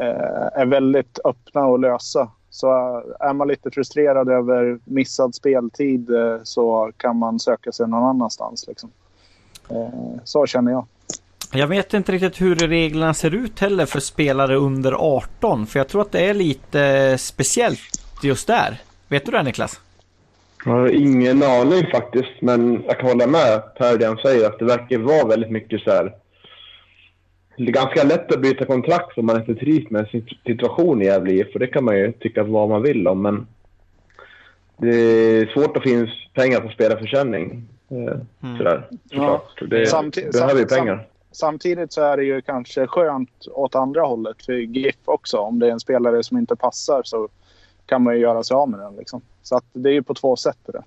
[0.00, 2.30] eh är väldigt öppna och lösa.
[2.54, 2.68] Så
[3.20, 8.66] är man lite frustrerad över missad speltid eh, så kan man söka sig någon annanstans.
[8.68, 8.90] Liksom.
[9.70, 10.86] Eh, så känner jag.
[11.52, 15.66] Jag vet inte riktigt hur reglerna ser ut heller för spelare under 18.
[15.66, 18.82] För jag tror att det är lite speciellt just där.
[19.08, 19.80] Vet du det Niklas?
[20.64, 24.58] Jag har ingen aning faktiskt, men jag kan hålla med Per det han säger att
[24.58, 26.12] det verkar vara väldigt mycket så här.
[27.56, 31.04] Det är ganska lätt att byta kontrakt om man inte trivs med sin situation i
[31.04, 33.46] Gävle IF och det kan man ju tycka vad man vill om men
[34.76, 37.68] det är svårt att in pengar på spelarförsäljning.
[37.90, 38.58] Eh, Mm.
[38.58, 39.62] Sådär, såklart.
[39.70, 41.06] Det Samtid- behöver ju pengar.
[41.32, 45.36] Samtidigt så är det ju kanske skönt åt andra hållet för GIF också.
[45.38, 47.28] Om det är en spelare som inte passar så
[47.86, 48.96] kan man ju göra sig av med den.
[48.96, 49.20] Liksom.
[49.42, 50.82] Så att det är ju på två sätt det.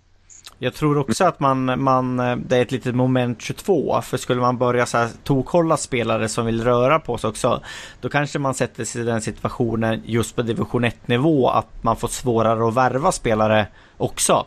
[0.59, 4.01] Jag tror också att man, man, det är ett litet moment 22.
[4.01, 7.61] För skulle man börja så här tokhålla spelare som vill röra på sig också.
[8.01, 11.95] Då kanske man sätter sig i den situationen just på division 1 nivå att man
[11.95, 14.45] får svårare att värva spelare också.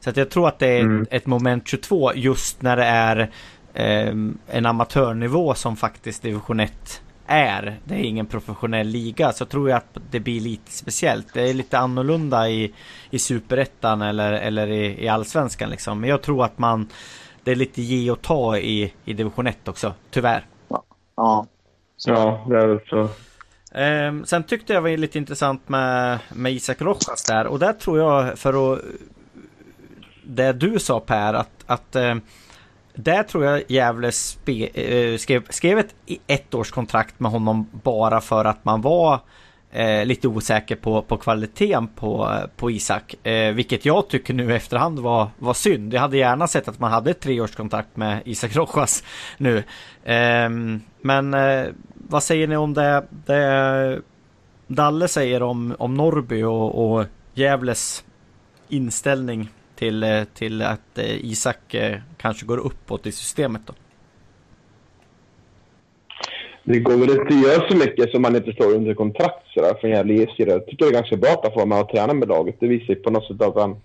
[0.00, 1.06] Så att jag tror att det är Mm.
[1.10, 3.30] ett, moment 22 just när det är
[3.74, 7.80] ehm, en amatörnivå som faktiskt division 1 är.
[7.84, 11.34] Det är ingen professionell liga så tror jag att det blir lite speciellt.
[11.34, 12.74] Det är lite annorlunda i,
[13.10, 16.00] i superettan eller, eller i, i allsvenskan liksom.
[16.00, 16.88] Men jag tror att man
[17.44, 20.46] det är lite ge och ta i, i division 1 också, tyvärr.
[21.16, 21.46] Ja.
[22.06, 23.08] Ja, det är väl så.
[23.74, 27.98] Ehm, sen tyckte jag var lite intressant med, med Isak Rojas där och där tror
[27.98, 28.80] jag för att
[30.24, 32.14] det du sa Per att, att eh,
[32.94, 35.94] där tror jag Gävle spe, eh, skrev, skrev ett
[36.26, 39.20] ettårskontrakt med honom bara för att man var
[39.72, 43.26] eh, lite osäker på, på kvaliteten på, på Isak.
[43.26, 45.94] Eh, vilket jag tycker nu i efterhand var, var synd.
[45.94, 49.04] Jag hade gärna sett att man hade ett treårskontrakt med Isak Rojas
[49.38, 49.62] nu.
[50.04, 54.00] Ehm, men eh, vad säger ni om det, det
[54.66, 58.04] Dalle säger om, om Norrby och, och Gävles
[58.68, 59.48] inställning
[59.82, 63.72] till, eh, till att eh, Isak eh, kanske går uppåt i systemet då?
[66.64, 69.74] Det går väl inte att göra så mycket som man inte står under kontrakt sådär
[69.80, 70.52] från Gävle IFs sida.
[70.52, 72.56] Jag tycker det är ganska bra att han får vara med och träna med laget.
[72.60, 73.76] Det visar ju på något sätt att han,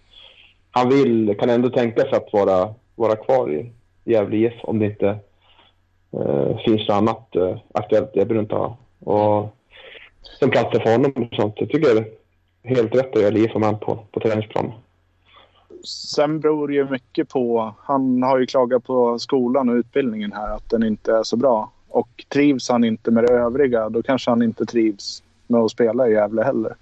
[0.72, 3.72] han vill, kan ändå tänka sig att vara, vara kvar i
[4.06, 5.08] Gävle IF om det inte
[6.18, 8.78] eh, finns något annat eh, aktuellt erbjudande att ha.
[9.14, 9.56] Och
[10.39, 11.54] som platser för honom och sånt.
[11.58, 14.72] Jag tycker det är helt rätt att göra IF är med på, på träningsplanen.
[15.86, 17.74] Sen beror det ju mycket på...
[17.80, 21.72] Han har ju klagat på skolan och utbildningen här att den inte är så bra.
[21.88, 26.08] Och trivs han inte med det övriga då kanske han inte trivs med att spela
[26.08, 26.76] i Gävle heller.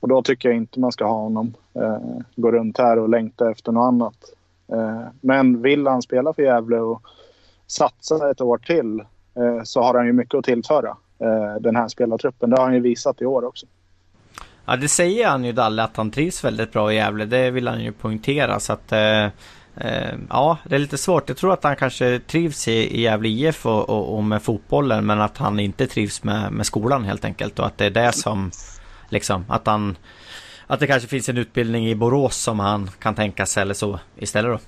[0.00, 1.98] Och då tycker jag inte man ska ha honom eh,
[2.36, 4.34] gå runt här och längta efter något annat.
[4.72, 7.02] Eh, men vill han spela för Gävle och
[7.66, 9.00] satsa ett år till
[9.34, 12.50] eh, så har han ju mycket att tillföra eh, den här spelartruppen.
[12.50, 13.66] Det har han ju visat i år också.
[14.70, 17.24] Ja det säger han ju Dalle att han trivs väldigt bra i Gävle.
[17.24, 19.24] Det vill han ju poängtera så att eh,
[19.76, 21.28] eh, Ja det är lite svårt.
[21.28, 25.06] Jag tror att han kanske trivs i, i Gävle IF och, och, och med fotbollen
[25.06, 28.12] men att han inte trivs med, med skolan helt enkelt och att det är det
[28.12, 28.50] som
[29.08, 29.96] Liksom att han
[30.66, 34.00] Att det kanske finns en utbildning i Borås som han kan tänka sig eller så
[34.16, 34.58] istället då.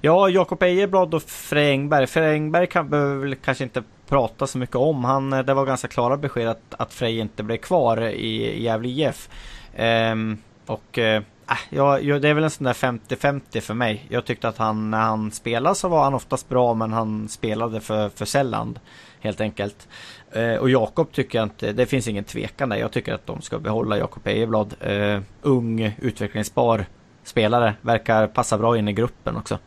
[0.00, 2.06] Ja, Jakob Ejeblad och Frej Engberg.
[2.06, 5.04] Frej Engberg kan, behöver väl kanske inte prata så mycket om.
[5.04, 8.62] Han, eh, det var ganska klara besked att, att Frej inte blev kvar i, i
[8.62, 9.28] Gävle IF.
[9.76, 14.06] Ehm, och eh, äh, ja, det är väl en sån där 50-50 för mig.
[14.08, 17.80] Jag tyckte att han, när han spelade så var han oftast bra men han spelade
[17.80, 18.78] för, för sällan.
[19.20, 19.88] Helt enkelt.
[20.32, 22.76] Eh, och Jakob tycker jag inte, det finns ingen tvekan där.
[22.76, 24.74] Jag tycker att de ska behålla Jakob Ejeblad.
[24.80, 26.86] Eh, ung, utvecklingsbar
[27.26, 27.74] spelare.
[27.80, 29.58] Verkar passa bra in i gruppen också.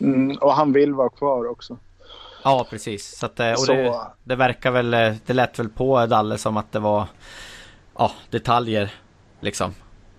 [0.00, 1.76] Mm, och han vill vara kvar också.
[2.44, 3.18] Ja, precis.
[3.18, 6.56] Så att, eh, och det, det verkar väl, eh, det lät väl på Dalle som
[6.56, 7.06] att det var
[7.98, 8.92] ja, detaljer
[9.40, 9.74] liksom.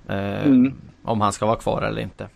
[0.07, 0.73] Eh, Mm.
[1.05, 2.27] Om han ska vara kvar eller inte.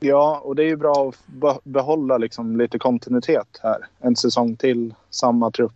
[0.00, 3.78] Ja, och det är ju bra att be- behålla liksom lite kontinuitet här.
[4.00, 5.72] En säsong till, samma trupp.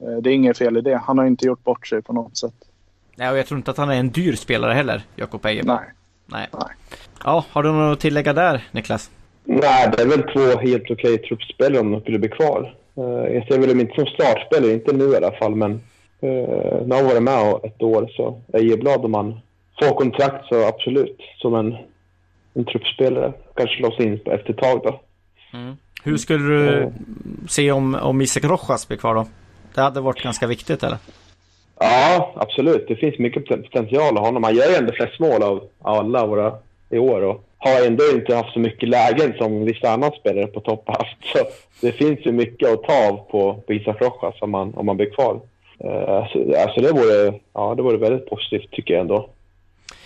[0.00, 0.96] Eh, Det är inget fel i det.
[0.96, 2.54] Han har inte gjort bort sig på något sätt.
[3.16, 5.76] Nej, och jag tror inte att han är en dyr spelare heller, Jakob Ejeblad.
[5.76, 5.92] Nej.
[6.26, 6.46] Nej.
[6.52, 6.62] Nej.
[7.24, 9.10] Ja, har du något att tillägga där, Niklas?
[9.44, 12.74] Nej, det är väl två helt okej truppspelare om de skulle bli kvar.
[12.96, 16.86] Eh, jag ser väl dem inte som startspelare, inte nu i alla fall, men uh,
[16.86, 19.40] när han varit med ett år så är Ejeblad om han
[19.82, 21.76] får kontrakt så absolut som en,
[22.54, 23.32] en truppspelare.
[23.56, 25.00] Kanske slås in efter ett tag då.
[26.04, 26.88] Hur skulle du Eh.
[27.48, 29.26] se om, om Isak Rojas blir kvar då?
[29.74, 30.98] Det hade varit ganska viktigt eller?
[31.82, 32.88] Ja, absolut.
[32.88, 34.44] Det finns mycket potential av honom.
[34.44, 36.54] Han gör ju ändå flest mål av alla våra
[36.90, 40.60] i år och har ändå inte haft så mycket lägen som vissa andra spelare på
[40.60, 41.16] topp har haft.
[41.32, 41.38] Så
[41.86, 44.96] det finns ju mycket att ta av på, på Isak Rojas om man, om man
[44.96, 45.40] blir kvar.
[45.84, 49.28] Uh, alltså, alltså det, vore, ja, det vore väldigt positivt tycker jag ändå.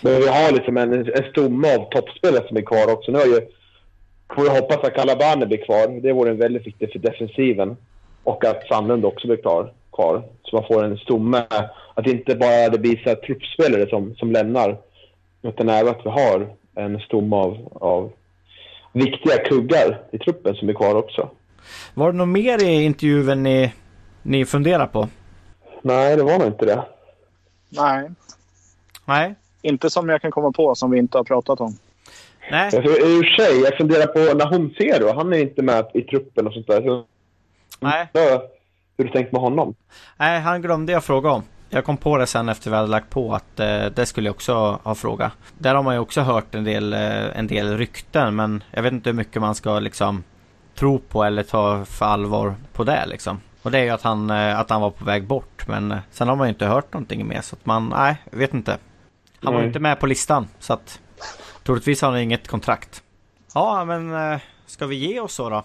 [0.01, 3.11] Men vi har liksom en, en stomme av toppspelare som är kvar också.
[3.11, 3.41] Nu har ju,
[4.35, 6.01] får vi hoppas att Calabane blir kvar.
[6.01, 7.77] Det vore en väldigt viktigt för defensiven.
[8.23, 10.23] Och att Sandlund också blir kvar kvar.
[10.43, 11.45] Så man får en stomme.
[11.93, 14.77] Att det inte bara det blir så här truppspelare som, som lämnar.
[15.41, 18.11] Utan även att vi har en stomme av, av
[18.93, 21.29] viktiga kuggar i truppen som är kvar också.
[21.93, 23.73] Var det något mer i intervjun ni,
[24.23, 25.07] ni funderar på?
[25.81, 26.83] Nej, det var nog inte det.
[27.69, 28.09] Nej,
[29.05, 29.35] Nej.
[29.61, 31.77] inte som jag kan komma på som vi inte har pratat om.
[32.51, 32.69] Nej.
[32.75, 35.13] I och för sig, jag funderar på Nahom Zero.
[35.15, 36.81] Han är inte med i truppen och sånt där.
[36.81, 37.03] Så,
[37.79, 38.07] Nej.
[38.97, 39.75] Hur du tänkt med honom?
[40.17, 41.43] Nej, han glömde jag fråga om.
[41.69, 44.35] Jag kom på det sen efter vi hade lagt på att eh, det skulle jag
[44.35, 45.31] också ha fråga.
[45.57, 48.93] Där har man ju också hört en del, eh, en del rykten men jag vet
[48.93, 50.23] inte hur mycket man ska liksom
[50.75, 53.39] tro på eller ta för allvar på det liksom.
[53.61, 55.97] Och det är ju att han, eh, att han var på väg bort men eh,
[56.11, 58.77] sen har man ju inte hört någonting mer så att man, nej, vet inte.
[59.43, 60.99] Han var ju inte med på listan så att
[61.63, 63.03] troligtvis har han inget kontrakt.
[63.53, 65.63] Ja men eh, ska vi ge oss så då?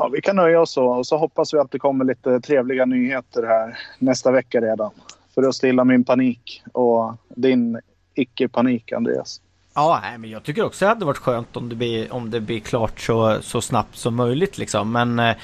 [0.00, 2.84] Ja, vi kan nöja oss så och så hoppas vi att det kommer lite trevliga
[2.84, 4.90] nyheter här nästa vecka redan.
[5.34, 7.80] För att stilla min panik och din
[8.14, 9.40] icke-panik, Andreas.
[9.74, 12.60] Ja, men jag tycker också det hade varit skönt om det blir, om det blir
[12.60, 14.92] klart så, så snabbt som möjligt liksom.
[14.92, 15.36] Men eh,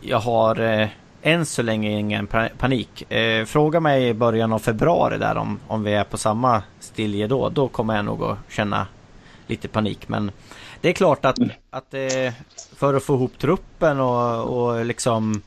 [0.00, 0.88] jag har eh,
[1.22, 2.26] än så länge ingen
[2.58, 3.12] panik.
[3.12, 7.26] Eh, fråga mig i början av februari där om, om vi är på samma stilje
[7.26, 7.48] då.
[7.48, 8.86] Då kommer jag nog att känna
[9.46, 10.08] lite panik.
[10.08, 10.30] Men
[10.80, 11.38] det är klart att,
[11.70, 12.32] att eh,
[12.76, 15.42] för att få ihop truppen och, och liksom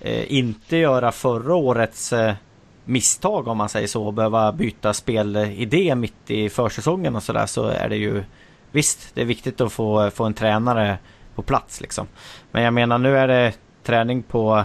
[0.00, 2.34] eh, inte göra förra årets eh,
[2.84, 7.66] misstag om man säger så och behöva byta spelidé mitt i försäsongen och sådär så
[7.66, 8.24] är det ju
[8.72, 10.98] Visst, det är viktigt att få, få en tränare
[11.34, 12.06] på plats liksom.
[12.50, 14.64] Men jag menar nu är det träning på,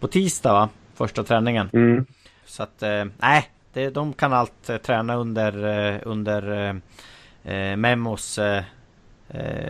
[0.00, 0.68] på tisdag va?
[0.94, 1.70] Första träningen.
[1.72, 2.06] Mm.
[2.44, 6.74] Så att, eh, nej, det, de kan allt eh, träna under, eh, under eh,
[7.54, 8.64] eh, Memos eh, eh,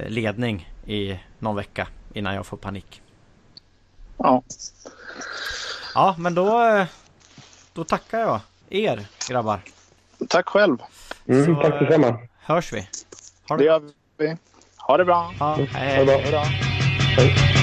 [0.09, 3.03] ledning i någon vecka innan jag får panik.
[4.19, 4.43] Ja,
[5.95, 6.87] Ja, men då, eh,
[7.73, 8.41] då tackar jag
[8.71, 9.61] er grabbar.
[10.29, 10.79] tack själv.
[11.29, 12.19] Mm, Så, tack detsamma.
[12.39, 12.89] Hörs vi?
[13.49, 13.83] Ha Det gör
[14.17, 14.37] vi.
[14.77, 15.33] Ha det bra.
[15.41, 16.45] Ja, hej, Ha det bra.
[17.17, 17.54] Hej.